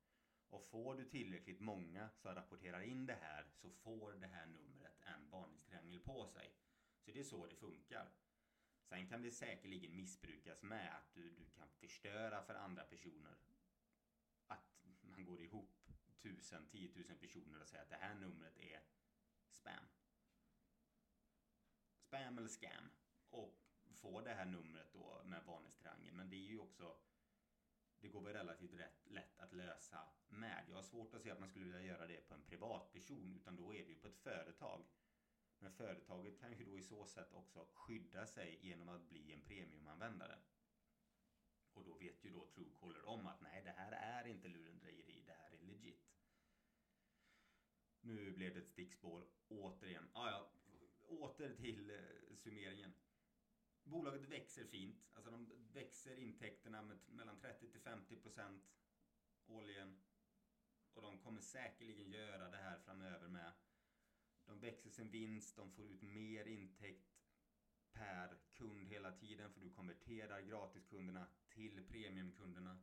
Och 0.48 0.64
får 0.64 0.94
du 0.94 1.04
tillräckligt 1.04 1.60
många 1.60 2.10
som 2.10 2.34
rapporterar 2.34 2.80
in 2.80 3.06
det 3.06 3.18
här 3.20 3.46
så 3.52 3.70
får 3.70 4.12
det 4.12 4.26
här 4.26 4.46
numret 4.46 5.00
en 5.02 5.30
varningstriangel 5.30 6.00
på 6.00 6.26
sig. 6.26 6.54
Så 6.98 7.10
det 7.10 7.20
är 7.20 7.24
så 7.24 7.46
det 7.46 7.56
funkar. 7.56 8.08
Sen 8.90 9.06
kan 9.06 9.22
det 9.22 9.30
säkerligen 9.30 9.96
missbrukas 9.96 10.62
med 10.62 10.94
att 10.96 11.14
du, 11.14 11.30
du 11.30 11.44
kan 11.44 11.68
förstöra 11.68 12.42
för 12.42 12.54
andra 12.54 12.82
personer. 12.84 13.36
Att 14.46 14.84
man 15.02 15.24
går 15.24 15.42
ihop 15.42 15.76
tusen, 16.22 16.68
tiotusen 16.68 17.18
personer 17.18 17.60
och 17.60 17.68
säger 17.68 17.82
att 17.82 17.90
det 17.90 17.96
här 17.96 18.14
numret 18.14 18.58
är 18.58 18.80
spam. 19.50 19.84
Spam 21.98 22.38
eller 22.38 22.48
scam. 22.48 22.90
Och 23.30 23.58
får 23.94 24.22
det 24.22 24.34
här 24.34 24.44
numret 24.44 24.92
då 24.92 25.22
med 25.24 25.44
varningstriangeln. 25.44 26.16
Men 26.16 26.30
det 26.30 26.36
är 26.36 26.48
ju 26.48 26.58
också 26.58 26.96
det 28.00 28.08
går 28.08 28.20
väl 28.20 28.32
relativt 28.32 28.74
rätt, 28.74 29.06
lätt 29.06 29.38
att 29.38 29.52
lösa 29.52 30.08
med. 30.28 30.64
Jag 30.68 30.76
har 30.76 30.82
svårt 30.82 31.14
att 31.14 31.22
se 31.22 31.30
att 31.30 31.40
man 31.40 31.48
skulle 31.48 31.64
vilja 31.64 31.82
göra 31.82 32.06
det 32.06 32.28
på 32.28 32.34
en 32.34 32.42
privatperson 32.42 33.34
utan 33.34 33.56
då 33.56 33.74
är 33.74 33.84
det 33.84 33.90
ju 33.90 33.98
på 33.98 34.08
ett 34.08 34.18
företag. 34.18 34.84
Men 35.62 35.72
företaget 35.72 36.40
kan 36.40 36.52
ju 36.52 36.64
då 36.64 36.78
i 36.78 36.82
så 36.82 37.06
sätt 37.06 37.32
också 37.32 37.66
skydda 37.72 38.26
sig 38.26 38.58
genom 38.62 38.88
att 38.88 39.08
bli 39.08 39.32
en 39.32 39.42
premiumanvändare. 39.42 40.38
Och 41.72 41.84
då 41.84 41.98
vet 41.98 42.24
ju 42.24 42.30
då 42.30 42.46
Truecaller 42.46 43.04
om 43.08 43.26
att 43.26 43.40
nej, 43.40 43.62
det 43.64 43.70
här 43.70 43.92
är 43.92 44.28
inte 44.28 44.48
lurendrejeri, 44.48 45.22
det 45.26 45.32
här 45.32 45.50
är 45.50 45.58
legit. 45.58 46.10
Nu 48.00 48.32
blev 48.32 48.54
det 48.54 48.60
ett 48.60 48.68
stickspår 48.68 49.26
återigen. 49.48 50.08
Ah, 50.12 50.30
ja, 50.30 50.52
åter 51.08 51.54
till 51.54 51.90
eh, 51.90 52.36
summeringen. 52.36 52.92
Bolaget 53.82 54.28
växer 54.28 54.64
fint. 54.64 55.10
Alltså 55.14 55.30
de 55.30 55.52
växer 55.72 56.16
intäkterna 56.16 56.82
med 56.82 56.98
mellan 57.08 57.40
30 57.40 57.70
till 57.70 57.80
50 57.80 58.16
procent 58.16 58.64
årligen. 59.46 60.00
Och 60.92 61.02
de 61.02 61.18
kommer 61.18 61.40
säkerligen 61.40 62.10
göra 62.10 62.48
det 62.48 62.56
här 62.56 62.78
framöver 62.78 63.28
med. 63.28 63.52
De 64.60 64.66
växer 64.66 64.90
sin 64.90 65.10
vinst, 65.10 65.56
de 65.56 65.70
får 65.70 65.86
ut 65.86 66.02
mer 66.02 66.44
intäkt 66.44 67.10
per 67.92 68.38
kund 68.52 68.86
hela 68.86 69.12
tiden 69.12 69.52
för 69.52 69.60
du 69.60 69.70
konverterar 69.70 70.40
gratiskunderna 70.40 71.26
till 71.48 71.84
premiumkunderna. 71.88 72.78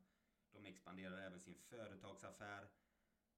De 0.52 0.66
expanderar 0.66 1.18
även 1.18 1.40
sin 1.40 1.56
företagsaffär 1.56 2.68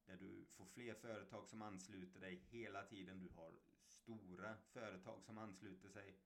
där 0.05 0.17
du 0.17 0.45
får 0.45 0.65
fler 0.65 0.93
företag 0.93 1.47
som 1.47 1.61
ansluter 1.61 2.19
dig 2.19 2.35
hela 2.35 2.83
tiden. 2.83 3.19
Du 3.19 3.29
har 3.29 3.59
stora 3.85 4.57
företag 4.57 5.23
som 5.23 5.37
ansluter 5.37 5.89
sig. 5.89 6.17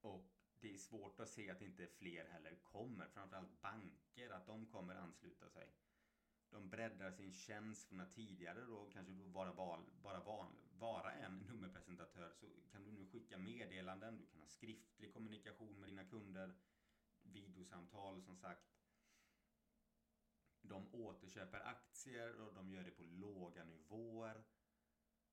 Och 0.00 0.30
det 0.60 0.72
är 0.72 0.78
svårt 0.78 1.20
att 1.20 1.28
se 1.28 1.50
att 1.50 1.62
inte 1.62 1.86
fler 1.86 2.24
heller 2.24 2.54
kommer. 2.62 3.08
Framförallt 3.08 3.60
banker, 3.60 4.30
att 4.30 4.46
de 4.46 4.66
kommer 4.66 4.94
ansluta 4.94 5.48
sig 5.48 5.72
de 6.50 6.68
breddar 6.68 7.10
sin 7.10 7.32
tjänst 7.32 7.88
från 7.88 8.00
att 8.00 8.12
tidigare 8.12 8.64
då 8.64 8.90
kanske 8.92 9.12
vara 9.12 9.52
val, 9.52 9.90
bara 10.02 10.20
van, 10.20 10.56
vara 10.78 11.12
en 11.12 11.38
nummerpresentatör 11.38 12.30
så 12.32 12.46
kan 12.72 12.84
du 12.84 12.92
nu 12.92 13.06
skicka 13.06 13.38
meddelanden, 13.38 14.18
du 14.18 14.26
kan 14.26 14.40
ha 14.40 14.48
skriftlig 14.48 15.12
kommunikation 15.12 15.80
med 15.80 15.88
dina 15.88 16.04
kunder, 16.04 16.54
videosamtal 17.22 18.22
som 18.22 18.36
sagt. 18.36 18.70
De 20.62 20.94
återköper 20.94 21.60
aktier 21.60 22.40
och 22.40 22.54
de 22.54 22.70
gör 22.70 22.84
det 22.84 22.90
på 22.90 23.02
låga 23.02 23.64
nivåer. 23.64 24.44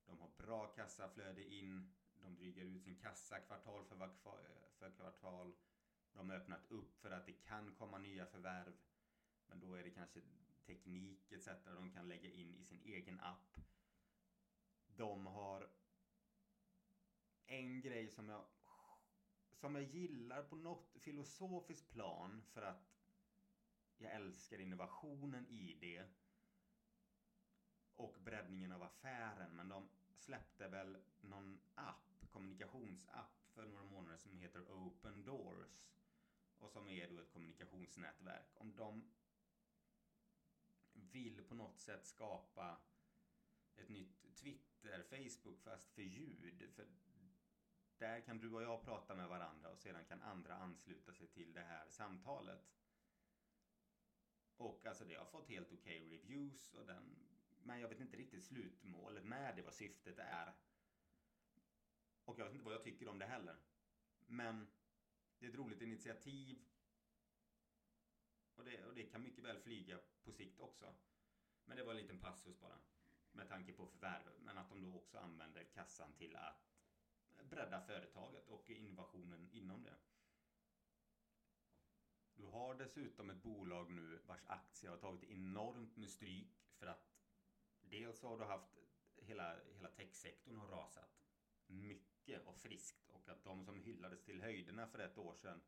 De 0.06 0.20
har 0.20 0.30
bra 0.38 0.68
kassaflöde 0.68 1.54
in. 1.54 1.94
De 2.22 2.36
drygar 2.36 2.64
ut 2.64 2.84
sin 2.84 3.00
kassa 3.00 3.40
kvartal 3.40 3.86
för, 3.86 3.96
för 4.80 4.92
kvartal. 4.92 5.56
De 6.14 6.30
har 6.30 6.38
öppnat 6.38 6.72
upp 6.72 6.98
för 7.02 7.12
att 7.12 7.26
det 7.26 7.34
kan 7.34 7.76
komma 7.76 7.98
nya 7.98 8.26
förvärv. 8.26 8.78
Men 9.48 9.60
då 9.60 9.74
är 9.74 9.84
det 9.84 9.92
kanske 9.92 10.22
teknik 10.68 11.32
etc. 11.32 11.48
de 11.66 11.92
kan 11.92 12.08
lägga 12.08 12.32
in 12.32 12.56
i 12.56 12.64
sin 12.64 12.82
egen 12.82 13.20
app. 13.20 13.58
De 14.88 15.26
har 15.26 15.70
en 17.46 17.82
grej 17.82 18.10
som 18.10 18.30
jag 18.30 18.46
som 19.52 19.76
jag 19.76 19.84
gillar 19.84 20.44
på 20.44 20.56
något 20.56 20.96
filosofiskt 21.00 21.90
plan 21.92 22.44
för 22.54 22.62
att 22.62 22.98
jag 23.98 24.12
älskar 24.12 24.60
innovationen 24.60 25.48
i 25.48 25.78
det 25.82 26.06
och 27.96 28.16
breddningen 28.20 28.72
av 28.72 28.84
affären. 28.84 29.56
Men 29.56 29.70
de 29.70 29.90
släppte 30.12 30.68
väl 30.68 30.98
någon 31.22 31.60
app, 31.76 32.26
kommunikationsapp 32.32 33.46
för 33.54 33.66
några 33.66 33.84
månader 33.84 34.18
som 34.18 34.38
heter 34.38 34.62
Open 34.62 35.24
Doors 35.24 35.68
och 36.58 36.72
som 36.72 36.90
är 36.90 37.10
då 37.10 37.20
ett 37.20 37.32
kommunikationsnätverk. 37.34 38.48
Om 38.56 38.76
de 38.76 39.12
vill 41.12 41.44
på 41.44 41.56
något 41.56 41.80
sätt 41.80 42.06
skapa 42.06 42.78
ett 43.76 43.90
nytt 43.90 44.36
Twitter, 44.36 45.04
Facebook 45.04 45.62
fast 45.62 45.92
för 45.92 46.02
ljud. 46.02 46.72
För 46.76 46.88
där 47.98 48.22
kan 48.22 48.40
du 48.40 48.54
och 48.54 48.64
jag 48.64 48.84
prata 48.84 49.16
med 49.16 49.30
varandra 49.30 49.70
och 49.70 49.80
sedan 49.80 50.06
kan 50.06 50.22
andra 50.22 50.56
ansluta 50.56 51.14
sig 51.14 51.28
till 51.28 51.54
det 51.54 51.62
här 51.64 51.90
samtalet. 51.90 52.74
Och 54.58 54.86
alltså 54.86 55.06
det 55.06 55.16
har 55.16 55.26
fått 55.26 55.50
helt 55.50 55.74
okej 55.74 56.06
okay 56.06 56.18
reviews 56.18 56.74
och 56.74 56.86
den 56.86 57.28
men 57.68 57.80
jag 57.80 57.90
vet 57.90 58.00
inte 58.00 58.18
riktigt 58.18 58.44
slutmålet 58.44 59.24
med 59.24 59.56
det, 59.56 59.62
vad 59.62 59.74
syftet 59.74 60.20
är. 60.20 60.54
Och 62.26 62.40
jag 62.40 62.46
vet 62.46 62.54
inte 62.54 62.66
vad 62.66 62.74
jag 62.74 62.84
tycker 62.84 63.08
om 63.08 63.20
det 63.20 63.26
heller. 63.26 63.56
Men 64.26 64.68
det 65.40 65.46
är 65.46 65.50
ett 65.50 65.56
roligt 65.56 65.82
initiativ 65.82 66.66
och 68.58 68.66
det, 68.66 68.86
och 68.86 68.96
det 68.96 69.04
kan 69.04 69.24
mycket 69.24 69.44
väl 69.44 69.60
flyga 69.60 70.00
på 70.24 70.32
sikt 70.32 70.60
också. 70.60 70.96
Men 71.66 71.78
det 71.78 71.84
var 71.84 71.92
en 71.92 71.98
liten 71.98 72.20
passus 72.20 72.60
bara. 72.60 72.80
Med 73.32 73.50
tanke 73.50 73.74
på 73.74 73.88
förvärv. 73.88 74.34
Men 74.40 74.58
att 74.58 74.70
de 74.70 74.84
då 74.84 74.96
också 74.96 75.18
använder 75.18 75.64
kassan 75.64 76.14
till 76.14 76.36
att 76.36 76.74
bredda 77.44 77.82
företaget 77.82 78.48
och 78.48 78.70
innovationen 78.70 79.50
inom 79.52 79.84
det. 79.84 79.96
Du 82.36 82.46
har 82.46 82.76
dessutom 82.76 83.30
ett 83.30 83.44
bolag 83.44 83.92
nu 83.92 84.22
vars 84.26 84.44
aktier 84.48 84.92
har 84.92 84.98
tagit 84.98 85.24
enormt 85.24 85.98
med 85.98 86.10
stryk 86.10 86.62
för 86.80 86.88
att 86.88 87.08
dels 87.82 88.22
har 88.22 88.38
du 88.38 88.44
haft 88.44 88.78
hela, 89.16 89.60
hela 89.74 89.90
techsektorn 89.90 90.56
har 90.56 90.68
rasat 90.68 91.18
mycket 91.68 92.46
och 92.46 92.58
friskt 92.58 93.10
och 93.10 93.30
att 93.30 93.44
de 93.44 93.66
som 93.66 93.80
hyllades 93.80 94.24
till 94.24 94.42
höjderna 94.42 94.88
för 94.88 95.00
ett 95.00 95.18
år 95.18 95.34
sedan 95.34 95.62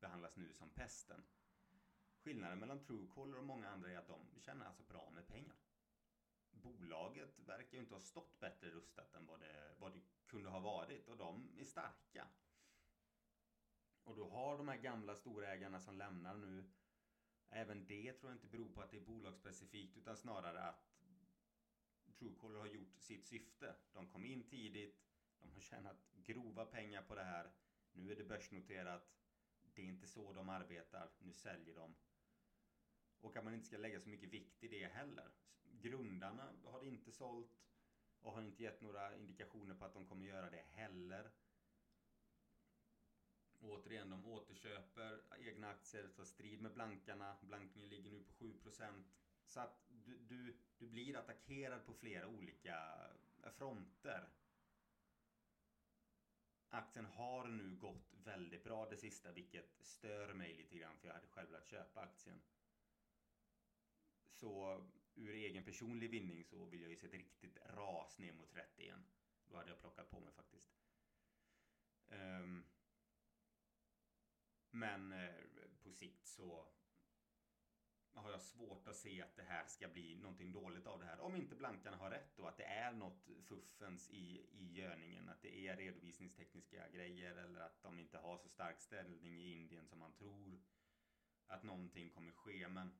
behandlas 0.00 0.36
nu 0.36 0.52
som 0.52 0.70
pesten. 0.70 1.24
Skillnaden 2.26 2.58
mellan 2.58 2.84
Truecaller 2.84 3.38
och 3.38 3.44
många 3.44 3.68
andra 3.68 3.90
är 3.90 3.98
att 3.98 4.08
de 4.08 4.40
tjänar 4.40 4.66
alltså 4.66 4.82
bra 4.82 5.10
med 5.14 5.26
pengar. 5.26 5.56
Bolaget 6.50 7.38
verkar 7.38 7.72
ju 7.72 7.78
inte 7.78 7.94
ha 7.94 8.00
stått 8.00 8.40
bättre 8.40 8.70
rustat 8.70 9.14
än 9.14 9.26
vad 9.26 9.40
det, 9.40 9.74
vad 9.78 9.92
det 9.92 10.00
kunde 10.26 10.50
ha 10.50 10.60
varit 10.60 11.08
och 11.08 11.16
de 11.16 11.50
är 11.58 11.64
starka. 11.64 12.28
Och 14.04 14.16
du 14.16 14.22
har 14.22 14.58
de 14.58 14.68
här 14.68 14.76
gamla 14.76 15.14
storägarna 15.14 15.80
som 15.80 15.98
lämnar 15.98 16.34
nu. 16.34 16.64
Även 17.50 17.86
det 17.86 18.12
tror 18.12 18.30
jag 18.30 18.36
inte 18.36 18.46
beror 18.46 18.68
på 18.68 18.80
att 18.82 18.90
det 18.90 18.96
är 18.96 19.04
bolagsspecifikt 19.04 19.96
utan 19.96 20.16
snarare 20.16 20.62
att 20.62 20.92
Truecaller 22.18 22.58
har 22.58 22.66
gjort 22.66 22.98
sitt 22.98 23.26
syfte. 23.26 23.74
De 23.92 24.08
kom 24.08 24.24
in 24.24 24.48
tidigt, 24.48 25.00
de 25.38 25.52
har 25.52 25.60
tjänat 25.60 26.06
grova 26.14 26.64
pengar 26.64 27.02
på 27.02 27.14
det 27.14 27.24
här. 27.24 27.50
Nu 27.92 28.12
är 28.12 28.16
det 28.16 28.24
börsnoterat. 28.24 29.12
Det 29.74 29.82
är 29.82 29.86
inte 29.86 30.06
så 30.06 30.32
de 30.32 30.48
arbetar. 30.48 31.10
Nu 31.18 31.32
säljer 31.32 31.74
de. 31.74 31.94
Och 33.26 33.36
att 33.36 33.44
man 33.44 33.54
inte 33.54 33.66
ska 33.66 33.76
lägga 33.76 34.00
så 34.00 34.08
mycket 34.08 34.30
vikt 34.30 34.64
i 34.64 34.68
det 34.68 34.86
heller. 34.86 35.30
Grundarna 35.62 36.52
har 36.64 36.84
inte 36.84 37.12
sålt 37.12 37.58
och 38.20 38.32
har 38.32 38.42
inte 38.42 38.62
gett 38.62 38.80
några 38.80 39.16
indikationer 39.16 39.74
på 39.74 39.84
att 39.84 39.94
de 39.94 40.06
kommer 40.06 40.26
göra 40.26 40.50
det 40.50 40.64
heller. 40.70 41.30
Återigen, 43.60 44.10
de 44.10 44.26
återköper 44.26 45.22
egna 45.38 45.70
aktier, 45.70 46.08
tar 46.08 46.24
strid 46.24 46.60
med 46.60 46.72
blankarna. 46.72 47.36
Blankningen 47.42 47.90
ligger 47.90 48.10
nu 48.10 48.24
på 48.24 48.32
7%. 48.32 49.04
Så 49.46 49.60
att 49.60 49.84
du, 49.88 50.18
du, 50.18 50.56
du 50.78 50.86
blir 50.86 51.16
attackerad 51.16 51.86
på 51.86 51.94
flera 51.94 52.28
olika 52.28 53.10
fronter. 53.50 54.28
Aktien 56.68 57.06
har 57.06 57.48
nu 57.48 57.76
gått 57.76 58.14
väldigt 58.24 58.64
bra 58.64 58.88
det 58.88 58.96
sista, 58.96 59.32
vilket 59.32 59.76
stör 59.80 60.34
mig 60.34 60.54
lite 60.54 60.78
grann, 60.78 60.98
för 60.98 61.06
jag 61.06 61.14
hade 61.14 61.26
själv 61.26 61.48
velat 61.50 61.66
köpa 61.66 62.00
aktien. 62.00 62.42
Så 64.36 64.84
ur 65.14 65.34
egen 65.34 65.64
personlig 65.64 66.10
vinning 66.10 66.44
så 66.44 66.64
vill 66.64 66.82
jag 66.82 66.90
ju 66.90 66.96
se 66.96 67.06
ett 67.06 67.12
riktigt 67.12 67.58
ras 67.66 68.18
ner 68.18 68.32
mot 68.32 68.50
30 68.50 68.82
igen. 68.82 69.04
Då 69.44 69.56
hade 69.56 69.70
jag 69.70 69.80
plockat 69.80 70.10
på 70.10 70.20
mig 70.20 70.32
faktiskt. 70.32 70.70
Um, 72.08 72.64
men 74.70 75.12
eh, 75.12 75.34
på 75.82 75.92
sikt 75.92 76.26
så 76.26 76.68
har 78.14 78.30
jag 78.30 78.40
svårt 78.40 78.88
att 78.88 78.96
se 78.96 79.22
att 79.22 79.36
det 79.36 79.42
här 79.42 79.66
ska 79.66 79.88
bli 79.88 80.16
någonting 80.16 80.52
dåligt 80.52 80.86
av 80.86 81.00
det 81.00 81.06
här. 81.06 81.20
Om 81.20 81.36
inte 81.36 81.54
blankarna 81.54 81.96
har 81.96 82.10
rätt 82.10 82.38
och 82.38 82.48
att 82.48 82.56
det 82.56 82.64
är 82.64 82.92
något 82.92 83.28
fuffens 83.42 84.10
i, 84.10 84.46
i 84.52 84.72
görningen. 84.72 85.28
Att 85.28 85.42
det 85.42 85.58
är 85.58 85.76
redovisningstekniska 85.76 86.88
grejer 86.88 87.36
eller 87.36 87.60
att 87.60 87.82
de 87.82 87.98
inte 87.98 88.18
har 88.18 88.38
så 88.38 88.48
stark 88.48 88.80
ställning 88.80 89.38
i 89.38 89.52
Indien 89.52 89.86
som 89.86 89.98
man 89.98 90.12
tror. 90.12 90.60
Att 91.46 91.62
någonting 91.62 92.10
kommer 92.10 92.32
ske, 92.32 92.68
men 92.68 92.98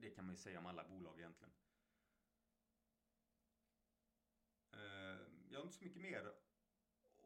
det 0.00 0.10
kan 0.10 0.24
man 0.24 0.34
ju 0.34 0.38
säga 0.38 0.58
om 0.58 0.66
alla 0.66 0.84
bolag 0.84 1.18
egentligen. 1.18 1.52
Eh, 4.72 5.20
jag 5.50 5.58
har 5.58 5.62
inte 5.62 5.76
så 5.76 5.84
mycket 5.84 6.02
mer 6.02 6.32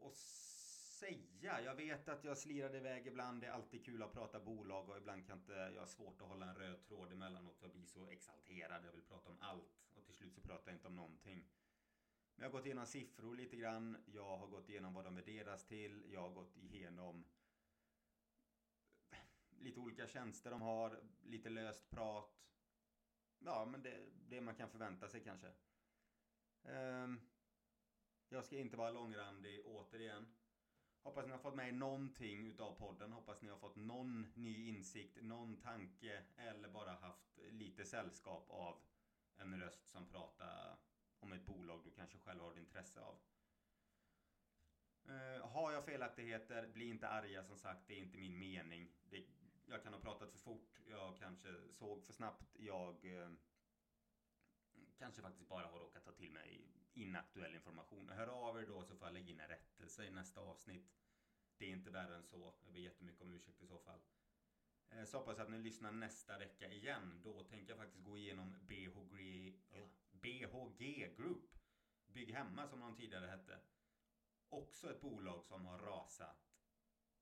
att 0.03 0.17
säga. 0.17 1.61
Jag 1.61 1.75
vet 1.75 2.09
att 2.09 2.25
jag 2.25 2.39
slirade 2.39 2.77
iväg 2.79 3.07
ibland. 3.07 3.41
Det 3.41 3.47
är 3.47 3.53
alltid 3.53 3.85
kul 3.85 4.03
att 4.03 4.13
prata 4.13 4.41
bolag 4.41 4.89
och 4.89 4.97
ibland 4.97 5.27
kan 5.27 5.39
inte 5.39 5.53
jag 5.53 5.83
har 5.83 5.87
svårt 5.87 6.21
att 6.23 6.29
hålla 6.29 6.47
en 6.47 6.55
röd 6.55 6.85
tråd 6.85 7.13
emellanåt. 7.13 7.59
Jag 7.61 7.71
blir 7.71 7.85
så 7.85 8.07
exalterad. 8.07 8.85
Jag 8.85 8.93
vill 8.93 9.05
prata 9.05 9.31
om 9.31 9.39
allt 9.41 9.89
och 9.95 10.05
till 10.07 10.15
slut 10.15 10.35
så 10.35 10.41
pratar 10.41 10.71
jag 10.71 10.77
inte 10.77 10.89
om 10.89 10.97
någonting. 10.97 11.49
Men 12.35 12.45
jag 12.45 12.51
har 12.51 12.59
gått 12.59 12.67
igenom 12.67 12.87
siffror 12.87 13.37
lite 13.37 13.57
grann. 13.57 14.05
Jag 14.07 14.39
har 14.39 14.47
gått 14.47 14.69
igenom 14.69 14.95
vad 14.95 15.05
de 15.05 15.15
värderas 15.15 15.67
till. 15.67 16.05
Jag 16.13 16.21
har 16.21 16.31
gått 16.31 16.57
igenom 16.57 17.25
lite 19.61 19.81
olika 19.81 20.07
tjänster 20.07 20.51
de 20.51 20.63
har, 20.63 21.01
lite 21.23 21.51
löst 21.51 21.91
prat. 21.91 22.41
Ja, 23.45 23.65
men 23.65 23.83
det, 23.83 24.07
det 24.29 24.41
man 24.41 24.55
kan 24.55 24.71
förvänta 24.71 25.09
sig 25.09 25.21
kanske. 25.21 25.53
Um, 26.63 27.21
jag 28.29 28.45
ska 28.45 28.59
inte 28.59 28.77
vara 28.77 28.91
långrandig 28.91 29.63
återigen. 29.67 30.27
Hoppas 31.03 31.27
ni 31.27 31.33
har 31.33 31.39
fått 31.39 31.55
med 31.55 31.75
någonting 31.75 32.47
utav 32.47 32.75
podden. 32.79 33.13
Hoppas 33.13 33.43
ni 33.43 33.49
har 33.49 33.57
fått 33.57 33.77
någon 33.77 34.33
ny 34.35 34.69
insikt, 34.69 35.23
någon 35.23 35.61
tanke 35.61 36.23
eller 36.37 36.69
bara 36.69 36.93
haft 36.93 37.39
lite 37.51 37.85
sällskap 37.85 38.51
av 38.51 38.83
en 39.37 39.61
röst 39.61 39.89
som 39.89 40.07
pratar 40.07 40.79
om 41.19 41.33
ett 41.33 41.47
bolag 41.47 41.81
du 41.85 41.91
kanske 41.91 42.19
själv 42.19 42.41
har 42.41 42.51
ett 42.51 42.59
intresse 42.59 43.01
av. 43.01 43.19
Uh, 45.09 45.47
har 45.47 45.73
jag 45.73 45.85
felaktigheter, 45.85 46.67
bli 46.67 46.89
inte 46.89 47.09
arga 47.09 47.45
som 47.45 47.59
sagt. 47.59 47.89
Det 47.89 47.95
är 47.95 47.99
inte 47.99 48.19
min 48.19 48.39
mening. 48.39 48.93
Det, 49.11 49.25
jag 49.71 49.83
kan 49.83 49.93
ha 49.93 50.01
pratat 50.01 50.31
för 50.31 50.39
fort. 50.39 50.81
Jag 50.87 51.19
kanske 51.19 51.73
såg 51.73 52.05
för 52.05 52.13
snabbt. 52.13 52.57
Jag 52.59 53.05
uh, 53.05 53.31
kanske 54.99 55.23
faktiskt 55.23 55.49
bara 55.49 55.67
har 55.67 55.79
råkat 55.79 56.05
ta 56.05 56.13
till 56.13 56.31
mig 56.31 56.71
inaktuell 56.93 57.55
information. 57.55 58.09
Hör 58.09 58.27
av 58.27 58.61
er 58.61 58.67
då 58.67 58.85
så 58.85 58.97
får 58.97 59.07
jag 59.07 59.15
lägga 59.15 59.31
in 59.31 59.41
en 59.41 59.49
rättelse 59.49 60.05
i 60.05 60.11
nästa 60.11 60.41
avsnitt. 60.41 60.97
Det 61.59 61.65
är 61.65 61.71
inte 61.71 61.91
värre 61.91 62.17
än 62.17 62.25
så. 62.25 62.55
Jag 62.65 62.73
ber 62.73 62.81
jättemycket 62.81 63.23
om 63.23 63.33
ursäkt 63.33 63.63
i 63.63 63.67
så 63.67 63.79
fall. 63.79 64.01
Eh, 64.89 65.05
så 65.05 65.19
hoppas 65.19 65.39
jag 65.39 65.45
att 65.45 65.51
ni 65.51 65.59
lyssnar 65.59 65.93
nästa 65.93 66.39
vecka 66.39 66.73
igen. 66.73 67.21
Då 67.25 67.45
tänker 67.45 67.69
jag 67.69 67.79
faktiskt 67.79 68.05
gå 68.05 68.19
igenom 68.19 68.57
BHG, 68.61 69.55
BHG 70.11 71.15
Group. 71.17 71.57
Bygg 72.07 72.35
Hemma 72.35 72.69
som 72.69 72.81
de 72.81 72.97
tidigare 72.97 73.27
hette. 73.27 73.59
Också 74.49 74.91
ett 74.91 75.01
bolag 75.01 75.45
som 75.45 75.67
har 75.67 75.79
rasat 75.79 76.51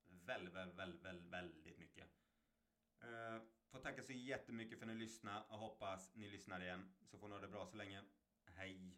väldigt, 0.09 0.53
väldigt, 0.53 0.79
väldigt, 0.79 1.31
väldigt 1.31 1.77
mycket. 1.77 1.88
Så 4.09 4.13
jättemycket 4.13 4.79
för 4.79 4.85
att 4.85 4.91
ni 4.91 4.99
lyssnade 4.99 5.43
och 5.49 5.57
hoppas 5.57 6.15
ni 6.15 6.29
lyssnar 6.29 6.61
igen. 6.61 6.93
Så 7.03 7.17
får 7.17 7.27
ni 7.27 7.33
ha 7.33 7.41
det 7.41 7.47
bra 7.47 7.65
så 7.65 7.77
länge. 7.77 8.01
Hej! 8.45 8.97